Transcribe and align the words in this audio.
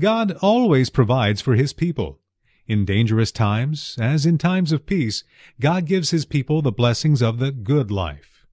God 0.00 0.30
always 0.40 0.90
provides 0.90 1.40
for 1.40 1.56
his 1.56 1.72
people. 1.72 2.20
In 2.68 2.84
dangerous 2.84 3.32
times, 3.32 3.96
as 4.00 4.26
in 4.26 4.38
times 4.38 4.70
of 4.70 4.86
peace, 4.86 5.24
God 5.58 5.86
gives 5.86 6.10
his 6.10 6.24
people 6.24 6.62
the 6.62 6.70
blessings 6.70 7.20
of 7.20 7.40
the 7.40 7.50
good 7.50 7.90
life. 7.90 8.46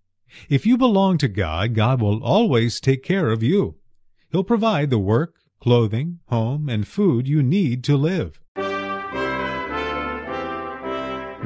If 0.50 0.66
you 0.66 0.76
belong 0.76 1.20
to 1.20 1.28
God, 1.28 1.76
God 1.76 2.02
will 2.02 2.24
always 2.24 2.80
take 2.80 3.04
care 3.04 3.30
of 3.30 3.44
you. 3.44 3.76
He'll 4.32 4.44
provide 4.44 4.90
the 4.90 4.98
work, 4.98 5.36
clothing, 5.60 6.18
home, 6.30 6.68
and 6.68 6.88
food 6.88 7.28
you 7.28 7.44
need 7.44 7.84
to 7.84 7.96
live. 7.96 8.42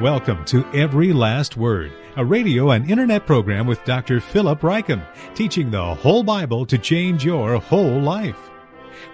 Welcome 0.00 0.46
to 0.46 0.64
Every 0.72 1.12
Last 1.12 1.58
Word, 1.58 1.92
a 2.16 2.24
radio 2.24 2.70
and 2.70 2.90
internet 2.90 3.26
program 3.26 3.66
with 3.66 3.84
Dr. 3.84 4.20
Philip 4.20 4.62
Ryken, 4.62 5.06
teaching 5.34 5.70
the 5.70 5.94
whole 5.96 6.22
Bible 6.22 6.64
to 6.64 6.78
change 6.78 7.22
your 7.22 7.58
whole 7.58 8.00
life. 8.00 8.49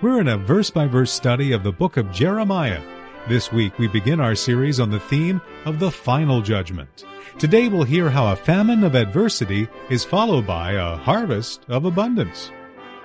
We're 0.03 0.21
in 0.21 0.29
a 0.29 0.37
verse 0.37 0.71
by 0.71 0.87
verse 0.87 1.13
study 1.13 1.53
of 1.53 1.63
the 1.63 1.73
book 1.73 1.97
of 1.97 2.13
Jeremiah. 2.13 2.83
This 3.29 3.51
week 3.51 3.79
we 3.79 3.89
begin 3.89 4.21
our 4.21 4.35
series 4.35 4.79
on 4.79 4.91
the 4.91 5.01
theme 5.01 5.41
of 5.65 5.79
the 5.79 5.91
final 5.91 6.43
judgment. 6.43 7.05
Today 7.39 7.69
we'll 7.69 7.83
hear 7.83 8.09
how 8.11 8.33
a 8.33 8.37
famine 8.37 8.85
of 8.85 8.95
adversity 8.95 9.69
is 9.91 10.05
followed 10.05 10.47
by 10.47 10.73
a 10.73 10.97
harvest 10.97 11.65
of 11.69 11.85
abundance. 11.85 12.51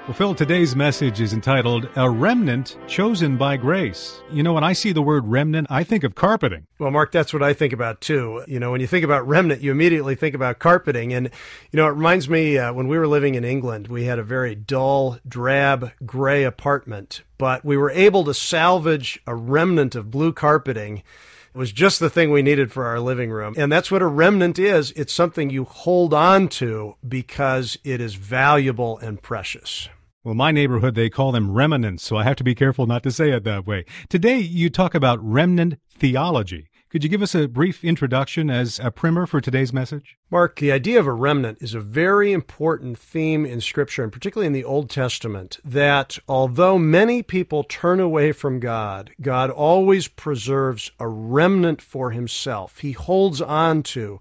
Well, 0.08 0.14
Phil, 0.14 0.34
today's 0.34 0.76
message 0.76 1.22
is 1.22 1.32
entitled 1.32 1.88
A 1.96 2.10
Remnant 2.10 2.76
Chosen 2.88 3.38
by 3.38 3.56
Grace. 3.56 4.20
You 4.32 4.42
know, 4.42 4.52
when 4.52 4.64
I 4.64 4.74
see 4.74 4.94
the 4.94 5.02
word 5.02 5.28
remnant, 5.28 5.68
I 5.70 5.84
think 5.84 6.04
of 6.04 6.16
carpeting. 6.16 6.66
Well, 6.80 6.90
Mark, 6.90 7.12
that's 7.12 7.32
what 7.32 7.44
I 7.44 7.54
think 7.54 7.72
about 7.72 8.02
too. 8.02 8.44
You 8.48 8.60
know, 8.60 8.72
when 8.72 8.82
you 8.82 8.88
think 8.88 9.06
about 9.06 9.28
remnant, 9.28 9.62
you 9.62 9.70
immediately 9.70 10.16
think 10.16 10.34
about 10.34 10.58
carpeting. 10.58 11.14
And, 11.14 11.30
you 11.72 11.78
know, 11.78 11.86
it 11.86 11.92
reminds 11.92 12.28
me 12.28 12.58
uh, 12.58 12.74
when 12.74 12.88
we 12.88 12.98
were 12.98 13.08
living 13.08 13.36
in 13.36 13.44
England, 13.44 13.90
we 13.90 14.06
had 14.06 14.18
a 14.18 14.24
very 14.24 14.56
dull, 14.56 15.20
drab, 15.28 15.92
gray 16.04 16.46
apartment, 16.46 17.22
but 17.42 17.66
we 17.66 17.76
were 17.76 17.90
able 17.90 18.24
to 18.24 18.36
salvage 18.36 19.20
a 19.26 19.34
remnant 19.34 19.96
of 19.96 20.12
blue 20.12 20.32
carpeting. 20.32 20.98
It 20.98 21.58
was 21.58 21.72
just 21.72 22.00
the 22.00 22.08
thing 22.08 22.30
we 22.30 22.44
needed 22.44 22.72
for 22.72 22.86
our 22.86 23.00
living 23.00 23.32
room. 23.32 23.56
And 23.58 23.72
that's 23.72 23.90
what 23.90 24.04
a 24.04 24.06
remnant 24.06 24.60
is. 24.60 24.92
It's 24.92 25.12
something 25.12 25.50
you 25.50 25.64
hold 25.64 26.14
on 26.14 26.50
to 26.50 26.98
because 27.06 27.80
it 27.84 28.00
is 28.00 28.14
valuable 28.14 29.00
and 29.00 29.20
precious. 29.20 29.90
Well, 30.24 30.36
my 30.36 30.52
neighborhood, 30.52 30.94
they 30.94 31.10
call 31.10 31.32
them 31.32 31.52
remnants, 31.52 32.04
so 32.04 32.16
I 32.16 32.26
have 32.26 32.36
to 32.36 32.44
be 32.44 32.54
careful 32.54 32.86
not 32.86 33.02
to 33.02 33.12
say 33.12 33.32
it 33.32 33.44
that 33.46 33.66
way. 33.66 33.86
Today, 34.08 34.38
you 34.38 34.70
talk 34.70 34.94
about 34.94 35.18
remnant 35.24 35.80
theology. 35.90 36.70
Could 36.92 37.06
you 37.06 37.10
give 37.10 37.22
us 37.22 37.34
a 37.34 37.48
brief 37.48 37.86
introduction 37.86 38.50
as 38.50 38.78
a 38.78 38.92
primer 38.92 39.26
for 39.26 39.40
today's 39.40 39.72
message? 39.72 40.18
Mark, 40.30 40.58
the 40.58 40.74
idea 40.74 41.00
of 41.00 41.08
a 41.08 41.14
remnant 41.14 41.58
is 41.62 41.74
a 41.74 41.80
very 41.80 42.34
important 42.34 42.98
theme 42.98 43.46
in 43.46 43.62
Scripture, 43.62 44.04
and 44.04 44.12
particularly 44.12 44.48
in 44.48 44.54
the 44.54 44.66
Old 44.66 44.90
Testament, 44.90 45.60
that 45.64 46.20
although 46.28 46.78
many 46.78 47.24
people 47.24 47.64
turn 47.64 48.02
away 48.02 48.34
from 48.34 48.60
God, 48.60 49.12
God 49.22 49.50
always 49.50 50.10
preserves 50.10 50.92
a 51.00 51.08
remnant 51.08 51.82
for 51.82 52.12
himself. 52.12 52.80
He 52.80 52.92
holds 52.92 53.42
on 53.42 53.84
to, 53.84 54.20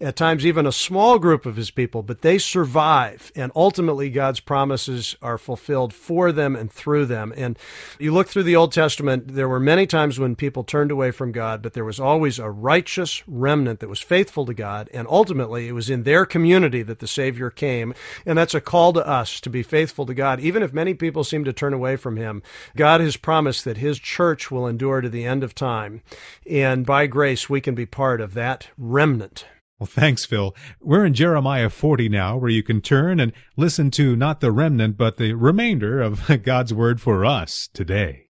at 0.00 0.14
times, 0.14 0.46
even 0.46 0.66
a 0.66 0.72
small 0.72 1.18
group 1.20 1.44
of 1.44 1.56
his 1.56 1.72
people, 1.72 2.02
but 2.02 2.22
they 2.22 2.38
survive, 2.38 3.32
and 3.34 3.50
ultimately 3.54 4.10
God's 4.10 4.40
promises 4.40 5.16
are 5.22 5.38
fulfilled 5.38 5.92
for 5.92 6.30
them 6.32 6.54
and 6.54 6.72
through 6.72 7.06
them. 7.06 7.32
And 7.36 7.56
you 8.00 8.12
look 8.12 8.28
through 8.28 8.44
the 8.44 8.56
Old 8.56 8.72
Testament, 8.72 9.34
there 9.34 9.48
were 9.48 9.60
many 9.60 9.86
times 9.88 10.20
when 10.20 10.36
people 10.36 10.64
turned 10.64 10.90
away 10.90 11.10
from 11.12 11.30
God, 11.30 11.62
but 11.62 11.72
there 11.72 11.84
was 11.84 12.00
always 12.00 12.11
a 12.38 12.50
righteous 12.50 13.22
remnant 13.26 13.80
that 13.80 13.88
was 13.88 14.00
faithful 14.00 14.46
to 14.46 14.54
God, 14.54 14.88
and 14.92 15.06
ultimately 15.08 15.68
it 15.68 15.72
was 15.72 15.90
in 15.90 16.02
their 16.02 16.24
community 16.24 16.82
that 16.82 16.98
the 16.98 17.06
Savior 17.06 17.50
came. 17.50 17.94
And 18.26 18.38
that's 18.38 18.54
a 18.54 18.60
call 18.60 18.92
to 18.94 19.06
us 19.06 19.40
to 19.40 19.50
be 19.50 19.62
faithful 19.62 20.06
to 20.06 20.14
God. 20.14 20.40
Even 20.40 20.62
if 20.62 20.72
many 20.72 20.94
people 20.94 21.24
seem 21.24 21.44
to 21.44 21.52
turn 21.52 21.72
away 21.72 21.96
from 21.96 22.16
Him, 22.16 22.42
God 22.76 23.00
has 23.00 23.16
promised 23.16 23.64
that 23.64 23.78
His 23.78 23.98
church 23.98 24.50
will 24.50 24.66
endure 24.66 25.00
to 25.00 25.08
the 25.08 25.24
end 25.24 25.44
of 25.44 25.54
time. 25.54 26.02
And 26.48 26.86
by 26.86 27.06
grace, 27.06 27.48
we 27.48 27.60
can 27.60 27.74
be 27.74 27.86
part 27.86 28.20
of 28.20 28.34
that 28.34 28.68
remnant. 28.76 29.46
Well, 29.78 29.86
thanks, 29.88 30.24
Phil. 30.24 30.54
We're 30.80 31.04
in 31.04 31.14
Jeremiah 31.14 31.68
40 31.68 32.08
now, 32.08 32.36
where 32.36 32.50
you 32.50 32.62
can 32.62 32.80
turn 32.80 33.18
and 33.18 33.32
listen 33.56 33.90
to 33.92 34.14
not 34.14 34.38
the 34.38 34.52
remnant, 34.52 34.96
but 34.96 35.16
the 35.16 35.32
remainder 35.32 36.00
of 36.00 36.30
God's 36.44 36.72
word 36.72 37.00
for 37.00 37.24
us 37.24 37.68
today. 37.72 38.28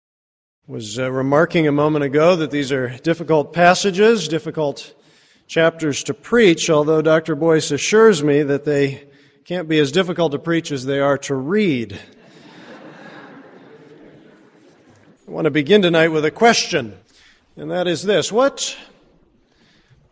Was 0.67 0.99
uh, 0.99 1.11
remarking 1.11 1.67
a 1.67 1.71
moment 1.71 2.05
ago 2.05 2.35
that 2.35 2.51
these 2.51 2.71
are 2.71 2.95
difficult 2.99 3.51
passages, 3.51 4.27
difficult 4.27 4.93
chapters 5.47 6.03
to 6.03 6.13
preach, 6.13 6.69
although 6.69 7.01
Dr. 7.01 7.33
Boice 7.33 7.71
assures 7.71 8.23
me 8.23 8.43
that 8.43 8.63
they 8.63 9.07
can't 9.43 9.67
be 9.67 9.79
as 9.79 9.91
difficult 9.91 10.33
to 10.33 10.39
preach 10.39 10.71
as 10.71 10.85
they 10.85 10.99
are 10.99 11.17
to 11.17 11.33
read. 11.33 11.99
I 15.27 15.31
want 15.31 15.45
to 15.45 15.51
begin 15.51 15.81
tonight 15.81 16.09
with 16.09 16.25
a 16.25 16.31
question, 16.31 16.95
and 17.55 17.71
that 17.71 17.87
is 17.87 18.03
this 18.03 18.31
What 18.31 18.77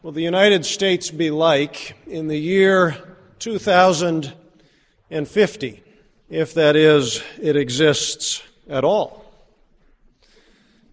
will 0.02 0.14
the 0.14 0.24
United 0.24 0.66
States 0.66 1.12
be 1.12 1.30
like 1.30 1.96
in 2.08 2.28
the 2.28 2.40
year 2.40 2.98
2050, 3.38 5.84
if 6.28 6.56
that 6.56 6.76
is, 6.76 7.22
it 7.40 7.56
exists 7.56 8.42
at 8.68 8.84
all? 8.84 9.19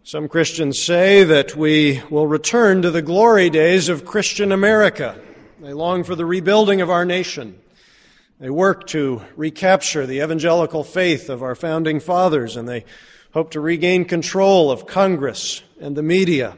Some 0.06 0.28
Christians 0.28 0.81
say 0.81 1.25
that 1.25 1.56
we 1.56 2.00
will 2.11 2.28
return 2.28 2.81
to 2.83 2.93
the 2.93 3.03
glory 3.03 3.50
days 3.50 3.89
of 3.89 4.05
Christian 4.05 4.53
America. 4.53 5.21
They 5.61 5.72
long 5.72 6.05
for 6.05 6.15
the 6.15 6.25
rebuilding 6.25 6.81
of 6.81 6.89
our 6.89 7.05
nation. 7.05 7.59
They 8.39 8.49
work 8.49 8.87
to 8.91 9.22
recapture 9.34 10.06
the 10.06 10.22
evangelical 10.22 10.84
faith 10.84 11.28
of 11.28 11.43
our 11.43 11.56
founding 11.56 11.99
fathers, 11.99 12.56
and 12.56 12.69
they 12.69 12.84
hope 13.33 13.50
to 13.50 13.61
regain 13.61 14.05
control 14.05 14.71
of 14.71 14.87
Congress 14.87 15.65
and 15.81 15.97
the 15.97 16.05
media 16.05 16.56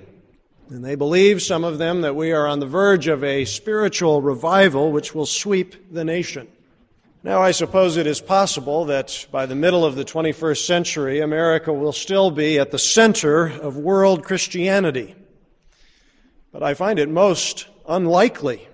and 0.68 0.84
they 0.84 0.96
believe, 0.96 1.40
some 1.40 1.64
of 1.64 1.78
them, 1.78 2.02
that 2.02 2.14
we 2.14 2.30
are 2.30 2.46
on 2.46 2.60
the 2.60 2.66
verge 2.66 3.08
of 3.08 3.24
a 3.24 3.46
spiritual 3.46 4.20
revival 4.20 4.92
which 4.92 5.14
will 5.14 5.24
sweep 5.24 5.90
the 5.90 6.04
nation. 6.04 6.46
Now, 7.24 7.42
I 7.42 7.50
suppose 7.50 7.96
it 7.96 8.06
is 8.06 8.20
possible 8.20 8.84
that 8.84 9.26
by 9.32 9.44
the 9.46 9.56
middle 9.56 9.84
of 9.84 9.96
the 9.96 10.04
21st 10.04 10.64
century, 10.64 11.20
America 11.20 11.72
will 11.72 11.92
still 11.92 12.30
be 12.30 12.60
at 12.60 12.70
the 12.70 12.78
center 12.78 13.46
of 13.46 13.76
world 13.76 14.22
Christianity. 14.22 15.16
But 16.52 16.62
I 16.62 16.74
find 16.74 17.00
it 17.00 17.08
most 17.08 17.66
unlikely. 17.88 18.68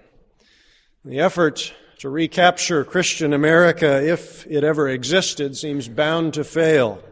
The 1.07 1.21
effort 1.21 1.73
to 2.01 2.11
recapture 2.11 2.85
Christian 2.85 3.33
America, 3.33 4.07
if 4.07 4.47
it 4.47 4.63
ever 4.63 4.91
existed, 4.91 5.57
seems 5.57 5.89
bound 5.89 6.35
to 6.35 6.45
fail. 6.45 7.03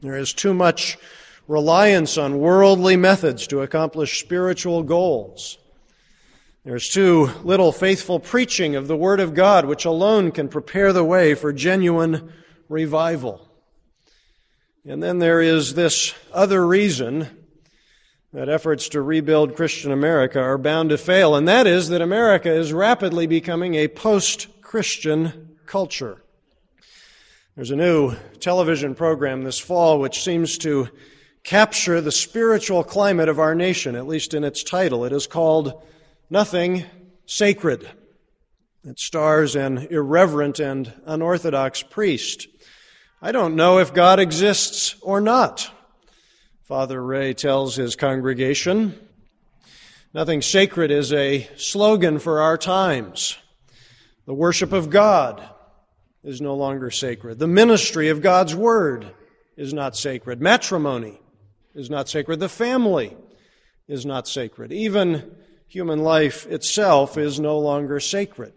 There 0.00 0.16
is 0.16 0.32
too 0.32 0.52
much 0.52 0.98
reliance 1.46 2.18
on 2.18 2.38
worldly 2.38 2.96
methods 2.96 3.46
to 3.48 3.62
accomplish 3.62 4.18
spiritual 4.20 4.82
goals. 4.82 5.58
There's 6.66 6.88
too 6.88 7.30
little 7.44 7.70
faithful 7.70 8.18
preaching 8.18 8.74
of 8.74 8.88
the 8.88 8.96
Word 8.96 9.20
of 9.20 9.34
God, 9.34 9.66
which 9.66 9.84
alone 9.84 10.32
can 10.32 10.48
prepare 10.48 10.92
the 10.92 11.04
way 11.04 11.32
for 11.36 11.52
genuine 11.52 12.32
revival. 12.68 13.48
And 14.84 15.00
then 15.00 15.20
there 15.20 15.40
is 15.40 15.74
this 15.74 16.12
other 16.32 16.66
reason 16.66 17.28
that 18.32 18.48
efforts 18.48 18.88
to 18.88 19.00
rebuild 19.00 19.54
Christian 19.54 19.92
America 19.92 20.40
are 20.40 20.58
bound 20.58 20.90
to 20.90 20.98
fail, 20.98 21.36
and 21.36 21.46
that 21.46 21.68
is 21.68 21.88
that 21.90 22.02
America 22.02 22.52
is 22.52 22.72
rapidly 22.72 23.28
becoming 23.28 23.76
a 23.76 23.86
post 23.86 24.48
Christian 24.60 25.56
culture. 25.66 26.24
There's 27.54 27.70
a 27.70 27.76
new 27.76 28.16
television 28.40 28.96
program 28.96 29.44
this 29.44 29.60
fall 29.60 30.00
which 30.00 30.24
seems 30.24 30.58
to 30.58 30.88
capture 31.44 32.00
the 32.00 32.10
spiritual 32.10 32.82
climate 32.82 33.28
of 33.28 33.38
our 33.38 33.54
nation, 33.54 33.94
at 33.94 34.08
least 34.08 34.34
in 34.34 34.42
its 34.42 34.64
title. 34.64 35.04
It 35.04 35.12
is 35.12 35.28
called 35.28 35.84
Nothing 36.28 36.84
Sacred. 37.28 37.88
It 38.84 39.00
stars 39.00 39.56
an 39.56 39.88
irreverent 39.90 40.60
and 40.60 40.92
unorthodox 41.04 41.82
priest. 41.82 42.46
I 43.20 43.32
don't 43.32 43.56
know 43.56 43.80
if 43.80 43.92
God 43.92 44.20
exists 44.20 44.94
or 45.02 45.20
not, 45.20 45.68
Father 46.62 47.04
Ray 47.04 47.34
tells 47.34 47.74
his 47.74 47.96
congregation. 47.96 48.96
Nothing 50.14 50.40
sacred 50.40 50.92
is 50.92 51.12
a 51.12 51.48
slogan 51.56 52.20
for 52.20 52.40
our 52.40 52.56
times. 52.56 53.36
The 54.24 54.34
worship 54.34 54.72
of 54.72 54.88
God 54.88 55.42
is 56.22 56.40
no 56.40 56.54
longer 56.54 56.92
sacred. 56.92 57.40
The 57.40 57.48
ministry 57.48 58.08
of 58.08 58.22
God's 58.22 58.54
Word 58.54 59.12
is 59.56 59.74
not 59.74 59.96
sacred. 59.96 60.40
Matrimony 60.40 61.20
is 61.74 61.90
not 61.90 62.08
sacred. 62.08 62.38
The 62.38 62.48
family 62.48 63.16
is 63.88 64.06
not 64.06 64.28
sacred. 64.28 64.72
Even 64.72 65.34
human 65.66 66.00
life 66.00 66.46
itself 66.46 67.16
is 67.16 67.40
no 67.40 67.58
longer 67.58 68.00
sacred. 68.00 68.52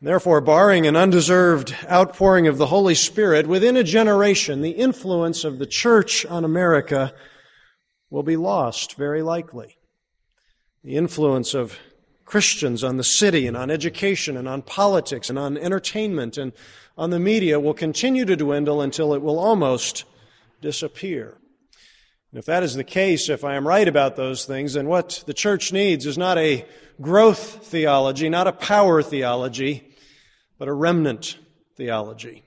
Therefore, 0.00 0.40
barring 0.40 0.86
an 0.86 0.94
undeserved 0.94 1.74
outpouring 1.90 2.46
of 2.46 2.56
the 2.56 2.66
Holy 2.66 2.94
Spirit, 2.94 3.48
within 3.48 3.76
a 3.76 3.82
generation, 3.82 4.62
the 4.62 4.70
influence 4.70 5.42
of 5.42 5.58
the 5.58 5.66
church 5.66 6.24
on 6.26 6.44
America 6.44 7.12
will 8.08 8.22
be 8.22 8.36
lost, 8.36 8.94
very 8.94 9.22
likely. 9.22 9.76
The 10.84 10.96
influence 10.96 11.52
of 11.52 11.78
Christians 12.24 12.84
on 12.84 12.96
the 12.96 13.04
city 13.04 13.46
and 13.46 13.56
on 13.56 13.70
education 13.70 14.36
and 14.36 14.46
on 14.46 14.62
politics 14.62 15.28
and 15.30 15.38
on 15.38 15.56
entertainment 15.56 16.38
and 16.38 16.52
on 16.96 17.10
the 17.10 17.18
media 17.18 17.58
will 17.58 17.74
continue 17.74 18.24
to 18.24 18.36
dwindle 18.36 18.80
until 18.80 19.14
it 19.14 19.22
will 19.22 19.38
almost 19.38 20.04
disappear. 20.60 21.38
And 22.30 22.38
if 22.38 22.44
that 22.46 22.62
is 22.62 22.74
the 22.74 22.84
case, 22.84 23.28
if 23.28 23.42
I 23.44 23.54
am 23.54 23.66
right 23.66 23.88
about 23.88 24.16
those 24.16 24.44
things, 24.44 24.74
then 24.74 24.86
what 24.86 25.24
the 25.26 25.34
church 25.34 25.72
needs 25.72 26.04
is 26.04 26.18
not 26.18 26.36
a 26.36 26.66
growth 27.00 27.66
theology, 27.66 28.28
not 28.28 28.46
a 28.46 28.52
power 28.52 29.02
theology, 29.02 29.94
but 30.58 30.68
a 30.68 30.72
remnant 30.72 31.38
theology. 31.76 32.44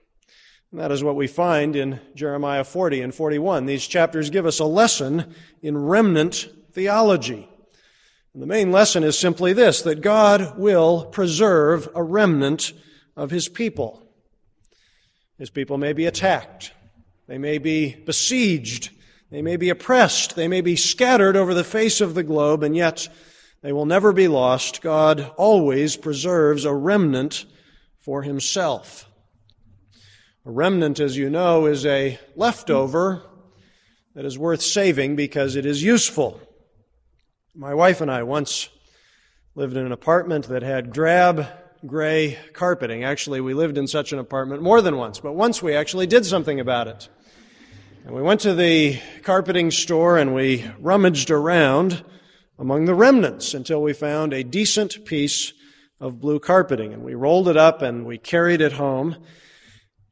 And 0.72 0.80
that 0.80 0.92
is 0.92 1.04
what 1.04 1.16
we 1.16 1.28
find 1.28 1.76
in 1.76 2.00
Jeremiah 2.16 2.64
40 2.64 3.02
and 3.02 3.16
41. 3.16 3.66
These 3.66 3.88
chapters 3.88 4.30
give 4.30 4.46
us 4.46 4.60
a 4.60 4.66
lesson 4.66 5.34
in 5.62 5.78
remnant 5.78 6.48
theology. 6.72 7.50
And 8.34 8.42
the 8.42 8.48
main 8.48 8.72
lesson 8.72 9.04
is 9.04 9.20
simply 9.20 9.52
this, 9.52 9.82
that 9.82 10.02
God 10.02 10.58
will 10.58 11.06
preserve 11.06 11.90
a 11.94 12.04
remnant 12.04 12.72
of 13.18 13.32
His 13.32 13.50
people. 13.50 14.08
His 15.38 15.50
people 15.50 15.78
may 15.78 15.92
be 15.92 16.06
attacked. 16.06 16.72
They 17.28 17.38
may 17.38 17.58
be 17.58 17.96
besieged. 17.96 18.92
They 19.32 19.42
may 19.42 19.56
be 19.56 19.70
oppressed. 19.70 20.36
They 20.36 20.50
may 20.50 20.60
be 20.60 20.76
scattered 20.76 21.38
over 21.38 21.54
the 21.54 21.64
face 21.64 22.02
of 22.02 22.14
the 22.14 22.24
globe, 22.24 22.64
and 22.64 22.76
yet 22.76 23.08
they 23.62 23.72
will 23.72 23.86
never 23.86 24.12
be 24.12 24.28
lost. 24.28 24.82
God 24.82 25.32
always 25.38 25.96
preserves 25.96 26.66
a 26.66 26.74
remnant 26.74 27.46
for 27.98 28.24
Himself. 28.24 29.10
A 30.46 30.52
remnant, 30.52 31.00
as 31.00 31.16
you 31.16 31.30
know, 31.30 31.66
is 31.66 31.86
a 31.86 32.20
leftover 32.36 33.24
that 34.16 34.26
is 34.26 34.38
worth 34.38 34.62
saving 34.62 35.16
because 35.16 35.56
it 35.56 35.66
is 35.66 35.82
useful. 35.82 36.42
My 37.56 37.74
wife 37.74 38.02
and 38.02 38.12
I 38.12 38.24
once 38.24 38.70
lived 39.56 39.78
in 39.78 39.86
an 39.86 39.92
apartment 39.94 40.50
that 40.50 40.64
had 40.64 40.92
drab 40.92 41.48
gray 41.86 42.38
carpeting. 42.54 43.04
Actually, 43.04 43.40
we 43.40 43.54
lived 43.54 43.78
in 43.78 43.88
such 43.88 44.12
an 44.12 44.20
apartment 44.20 44.62
more 44.62 44.82
than 44.82 44.98
once, 44.98 45.20
but 45.20 45.34
once 45.34 45.62
we 45.62 45.74
actually 45.74 46.08
did 46.08 46.26
something 46.26 46.60
about 46.60 46.88
it. 46.88 47.08
And 48.04 48.16
we 48.16 48.24
went 48.24 48.42
to 48.42 48.56
the 48.56 49.00
carpeting 49.22 49.70
store 49.70 50.18
and 50.18 50.34
we 50.34 50.66
rummaged 50.80 51.30
around 51.30 52.04
among 52.58 52.86
the 52.86 52.96
remnants 52.96 53.54
until 53.54 53.80
we 53.80 53.94
found 53.94 54.34
a 54.34 54.44
decent 54.44 55.06
piece 55.06 55.54
of 56.00 56.20
blue 56.20 56.40
carpeting. 56.40 56.94
And 56.94 57.04
we 57.04 57.14
rolled 57.14 57.48
it 57.48 57.58
up 57.58 57.84
and 57.84 58.04
we 58.06 58.18
carried 58.18 58.60
it 58.60 58.74
home. 58.74 59.18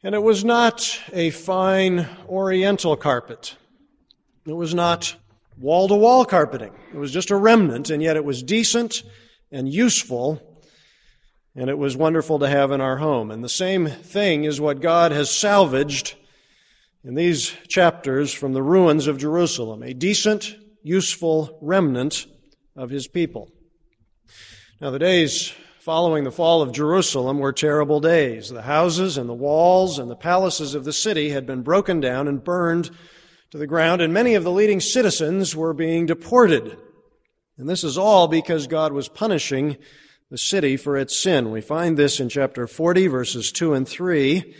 And 0.03 0.13
it 0.13 0.21
was 0.21 0.45
not 0.45 0.99
a 1.13 1.31
fine 1.31 2.07
oriental 2.27 2.95
carpet. 2.95 3.55
It 4.45 4.53
was 4.53 4.75
not 4.75 5.15
wall 5.57 5.87
to 5.87 5.95
wall 5.95 6.25
carpeting. 6.25 6.73
It 6.93 6.97
was 6.97 7.11
just 7.11 7.31
a 7.31 7.35
remnant, 7.35 7.89
and 7.89 8.01
yet 8.01 8.15
it 8.15 8.23
was 8.23 8.41
decent 8.41 9.03
and 9.51 9.67
useful, 9.67 10.61
and 11.55 11.69
it 11.69 11.77
was 11.77 11.97
wonderful 11.97 12.39
to 12.39 12.47
have 12.47 12.71
in 12.71 12.81
our 12.81 12.97
home. 12.97 13.29
And 13.29 13.43
the 13.43 13.49
same 13.49 13.87
thing 13.87 14.45
is 14.45 14.61
what 14.61 14.79
God 14.79 15.11
has 15.11 15.29
salvaged 15.35 16.15
in 17.03 17.15
these 17.15 17.55
chapters 17.67 18.33
from 18.33 18.53
the 18.53 18.63
ruins 18.63 19.07
of 19.07 19.17
Jerusalem 19.17 19.83
a 19.83 19.93
decent, 19.93 20.55
useful 20.83 21.57
remnant 21.61 22.27
of 22.75 22.89
his 22.89 23.07
people. 23.07 23.49
Now, 24.81 24.91
the 24.91 24.99
days 24.99 25.53
following 25.79 26.23
the 26.23 26.31
fall 26.31 26.61
of 26.61 26.71
Jerusalem 26.71 27.39
were 27.39 27.51
terrible 27.51 27.99
days. 27.99 28.49
The 28.49 28.61
houses 28.61 29.17
and 29.17 29.29
the 29.29 29.33
walls 29.33 29.97
and 29.97 30.09
the 30.09 30.15
palaces 30.15 30.75
of 30.75 30.83
the 30.83 30.93
city 30.93 31.29
had 31.29 31.45
been 31.45 31.61
broken 31.61 31.99
down 31.99 32.27
and 32.27 32.43
burned 32.43 32.91
to 33.51 33.57
the 33.57 33.67
ground, 33.67 34.01
and 34.01 34.13
many 34.13 34.35
of 34.35 34.43
the 34.43 34.51
leading 34.51 34.79
citizens 34.79 35.55
were 35.55 35.73
being 35.73 36.05
deported. 36.05 36.77
And 37.57 37.67
this 37.67 37.83
is 37.83 37.97
all 37.97 38.27
because 38.27 38.67
God 38.67 38.93
was 38.93 39.09
punishing 39.09 39.77
the 40.29 40.37
city 40.37 40.77
for 40.77 40.95
its 40.95 41.19
sin. 41.19 41.51
We 41.51 41.61
find 41.61 41.97
this 41.97 42.19
in 42.19 42.29
chapter 42.29 42.67
40, 42.67 43.07
verses 43.07 43.51
2 43.51 43.73
and 43.73 43.87
3. 43.87 44.55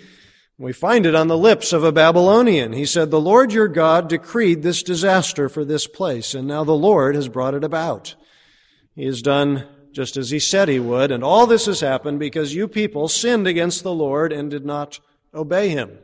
We 0.62 0.74
find 0.74 1.06
it 1.06 1.16
on 1.16 1.30
the 1.30 1.38
lips 1.38 1.72
of 1.72 1.86
a 1.86 1.92
Babylonian. 1.94 2.74
He 2.74 2.86
said, 2.86 3.12
The 3.12 3.22
Lord 3.22 3.54
your 3.54 3.70
God 3.70 4.10
decreed 4.10 4.62
this 4.62 4.84
disaster 4.84 5.48
for 5.48 5.64
this 5.64 5.88
place, 5.88 6.34
and 6.34 6.46
now 6.50 6.66
the 6.66 6.74
Lord 6.74 7.16
has 7.16 7.30
brought 7.30 7.54
it 7.54 7.64
about. 7.64 8.16
He 8.94 9.06
has 9.06 9.22
done 9.22 9.66
just 9.94 10.18
as 10.18 10.32
he 10.32 10.40
said 10.40 10.68
he 10.68 10.78
would. 10.78 11.12
And 11.12 11.24
all 11.24 11.48
this 11.48 11.66
has 11.68 11.80
happened 11.80 12.20
because 12.20 12.54
you 12.54 12.68
people 12.68 13.08
sinned 13.08 13.48
against 13.48 13.84
the 13.84 13.94
Lord 13.94 14.34
and 14.34 14.52
did 14.52 14.66
not 14.66 15.00
obey 15.34 15.70
him. 15.70 15.98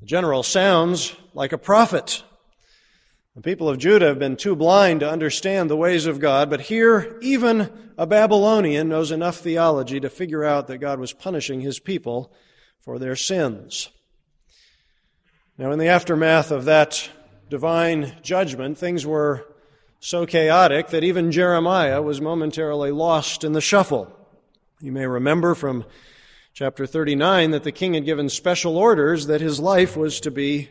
The 0.00 0.06
general 0.06 0.42
sounds 0.42 1.14
like 1.34 1.52
a 1.52 1.58
prophet. 1.58 2.22
The 3.36 3.42
people 3.42 3.68
of 3.68 3.76
Judah 3.76 4.06
have 4.06 4.18
been 4.18 4.36
too 4.36 4.56
blind 4.56 5.00
to 5.00 5.10
understand 5.10 5.68
the 5.68 5.76
ways 5.76 6.06
of 6.06 6.18
God, 6.18 6.48
but 6.48 6.62
here 6.62 7.18
even 7.20 7.70
a 7.98 8.06
Babylonian 8.06 8.88
knows 8.88 9.10
enough 9.12 9.36
theology 9.36 10.00
to 10.00 10.08
figure 10.08 10.44
out 10.44 10.66
that 10.68 10.78
God 10.78 10.98
was 10.98 11.12
punishing 11.12 11.60
his 11.60 11.78
people 11.78 12.32
for 12.82 12.98
their 12.98 13.16
sins. 13.16 13.88
Now, 15.56 15.70
in 15.70 15.78
the 15.78 15.88
aftermath 15.88 16.50
of 16.50 16.64
that 16.64 17.08
divine 17.48 18.12
judgment, 18.22 18.76
things 18.76 19.06
were 19.06 19.46
so 20.00 20.26
chaotic 20.26 20.88
that 20.88 21.04
even 21.04 21.30
Jeremiah 21.30 22.02
was 22.02 22.20
momentarily 22.20 22.90
lost 22.90 23.44
in 23.44 23.52
the 23.52 23.60
shuffle. 23.60 24.10
You 24.80 24.90
may 24.90 25.06
remember 25.06 25.54
from 25.54 25.84
chapter 26.54 26.86
39 26.86 27.52
that 27.52 27.62
the 27.62 27.70
king 27.70 27.94
had 27.94 28.04
given 28.04 28.28
special 28.28 28.76
orders 28.76 29.26
that 29.26 29.40
his 29.40 29.60
life 29.60 29.96
was 29.96 30.18
to 30.20 30.32
be 30.32 30.68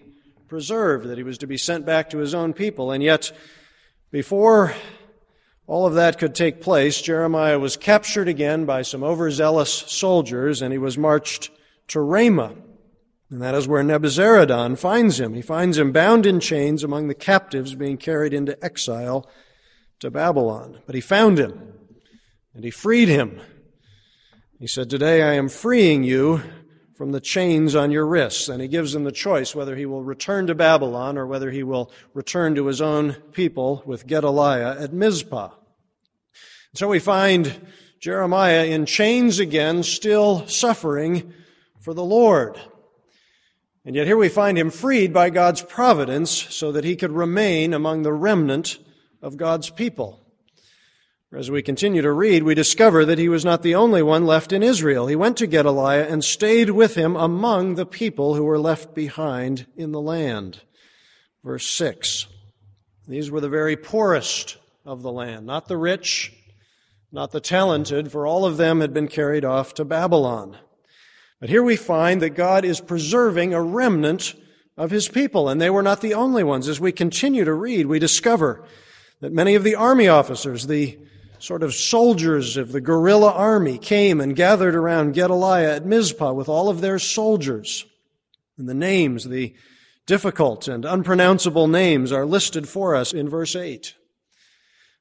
preserved, 0.50 1.08
that 1.08 1.18
he 1.18 1.24
was 1.24 1.38
to 1.38 1.48
be 1.48 1.58
sent 1.58 1.86
back 1.86 2.10
to 2.10 2.18
his 2.18 2.36
own 2.36 2.52
people. 2.52 2.92
And 2.92 3.02
yet, 3.02 3.31
before 4.12 4.74
all 5.66 5.88
of 5.88 5.94
that 5.94 6.19
could 6.19 6.36
take 6.36 6.60
place, 6.60 7.02
Jeremiah 7.02 7.58
was 7.58 7.78
captured 7.78 8.28
again 8.28 8.66
by 8.66 8.81
some 8.81 9.02
overzealous 9.02 9.72
soldiers 9.72 10.62
and 10.62 10.74
he 10.74 10.78
was 10.78 10.98
marched 10.98 11.52
to 11.92 12.02
Ramah. 12.02 12.56
And 13.30 13.42
that 13.42 13.56
is 13.56 13.68
where 13.68 13.84
Nebuzaradan 13.84 14.78
finds 14.78 15.20
him. 15.20 15.34
He 15.34 15.42
finds 15.42 15.78
him 15.78 15.92
bound 15.92 16.26
in 16.26 16.40
chains 16.40 16.84
among 16.84 17.08
the 17.08 17.16
captives 17.16 17.76
being 17.76 17.98
carried 17.98 18.34
into 18.34 18.62
exile 18.64 19.30
to 20.00 20.12
Babylon. 20.12 20.80
But 20.86 20.96
he 20.96 21.02
found 21.02 21.38
him 21.38 21.74
and 22.54 22.64
he 22.66 22.72
freed 22.72 23.08
him. 23.08 23.40
He 24.60 24.68
said, 24.68 24.90
Today 24.90 25.22
I 25.22 25.34
am 25.34 25.48
freeing 25.48 26.04
you 26.04 26.42
from 26.96 27.14
the 27.14 27.22
chains 27.22 27.74
on 27.74 27.92
your 27.92 28.06
wrists. 28.06 28.50
And 28.50 28.62
he 28.62 28.68
gives 28.68 28.94
him 28.94 29.06
the 29.06 29.12
choice 29.12 29.56
whether 29.56 29.76
he 29.76 29.86
will 29.86 30.04
return 30.04 30.48
to 30.48 30.56
Babylon 30.56 31.18
or 31.18 31.26
whether 31.26 31.52
he 31.52 31.64
will 31.64 31.92
return 32.14 32.56
to 32.56 32.68
his 32.68 32.82
own 32.82 33.14
people 33.32 33.82
with 33.86 34.08
Gedaliah 34.08 34.80
at 34.80 34.94
Mizpah. 34.94 35.52
So 36.74 36.88
we 36.88 37.00
find 37.00 37.68
Jeremiah 38.00 38.66
in 38.66 38.86
chains 38.86 39.40
again, 39.40 39.84
still 39.84 40.48
suffering 40.48 41.34
for 41.81 41.94
the 41.94 42.04
Lord. 42.04 42.60
And 43.83 43.95
yet 43.95 44.06
here 44.06 44.18
we 44.18 44.30
find 44.30 44.57
him 44.57 44.69
freed 44.69 45.12
by 45.12 45.31
God's 45.31 45.63
providence 45.63 46.31
so 46.31 46.72
that 46.72 46.83
he 46.83 46.95
could 46.95 47.12
remain 47.12 47.74
among 47.74 48.03
the 48.03 48.13
remnant 48.13 48.77
of 49.22 49.38
God's 49.38 49.72
people. 49.72 50.20
As 51.34 51.50
we 51.50 51.62
continue 51.62 52.01
to 52.01 52.12
read, 52.12 52.44
we 52.44 52.53
discover 52.53 53.06
that 53.06 53.17
he 53.17 53.29
was 53.29 53.46
not 53.46 53.63
the 53.63 53.74
only 53.74 54.03
one 54.03 54.25
left 54.25 54.51
in 54.51 54.62
Israel. 54.62 55.08
He 55.08 55.15
went 55.15 55.38
to 55.38 55.48
Gedaliah 55.48 56.06
and 56.08 56.24
stayed 56.24 56.72
with 56.72 56.96
him 56.96 57.15
among 57.15 57.75
the 57.75 57.86
people 57.86 58.36
who 58.36 58.44
were 58.44 58.60
left 58.60 58.94
behind 58.94 59.65
in 59.75 59.91
the 59.91 60.01
land. 60.01 60.62
Verse 61.44 61.65
6. 61.67 62.27
These 63.08 63.32
were 63.32 63.39
the 63.39 63.50
very 63.50 63.77
poorest 63.77 64.58
of 64.86 65.01
the 65.01 65.12
land, 65.12 65.46
not 65.46 65.67
the 65.67 65.77
rich, 65.77 66.34
not 67.12 67.32
the 67.32 67.39
talented, 67.39 68.12
for 68.12 68.27
all 68.27 68.46
of 68.46 68.58
them 68.58 68.82
had 68.82 68.94
been 68.94 69.08
carried 69.08 69.46
off 69.46 69.74
to 69.75 69.86
Babylon. 69.86 70.58
But 71.41 71.50
here 71.50 71.63
we 71.63 71.75
find 71.75 72.21
that 72.21 72.36
God 72.36 72.63
is 72.63 72.79
preserving 72.79 73.51
a 73.51 73.62
remnant 73.63 74.36
of 74.77 74.91
his 74.91 75.10
people, 75.10 75.50
and 75.50 75.60
they 75.60 75.71
were 75.71 75.81
not 75.81 76.00
the 76.00 76.13
only 76.13 76.43
ones. 76.43 76.69
As 76.69 76.79
we 76.79 76.91
continue 76.91 77.43
to 77.43 77.53
read, 77.53 77.88
we 77.88 77.98
discover 77.98 78.63
that 79.21 79.33
many 79.33 79.55
of 79.55 79.63
the 79.63 79.74
army 79.74 80.07
officers, 80.07 80.67
the 80.67 81.00
sort 81.39 81.63
of 81.63 81.74
soldiers 81.74 82.57
of 82.57 82.71
the 82.71 82.79
guerrilla 82.79 83.31
army, 83.31 83.79
came 83.79 84.21
and 84.21 84.36
gathered 84.36 84.75
around 84.75 85.15
Gedaliah 85.15 85.77
at 85.77 85.86
Mizpah 85.86 86.31
with 86.31 86.48
all 86.48 86.69
of 86.69 86.79
their 86.79 87.00
soldiers. 87.00 87.88
And 88.60 88.69
the 88.69 88.75
names, 88.75 89.24
the 89.24 89.55
difficult 90.05 90.67
and 90.67 90.86
unpronounceable 90.86 91.67
names, 91.67 92.12
are 92.12 92.25
listed 92.25 92.69
for 92.69 92.95
us 92.95 93.13
in 93.13 93.27
verse 93.27 93.55
8. 93.55 93.95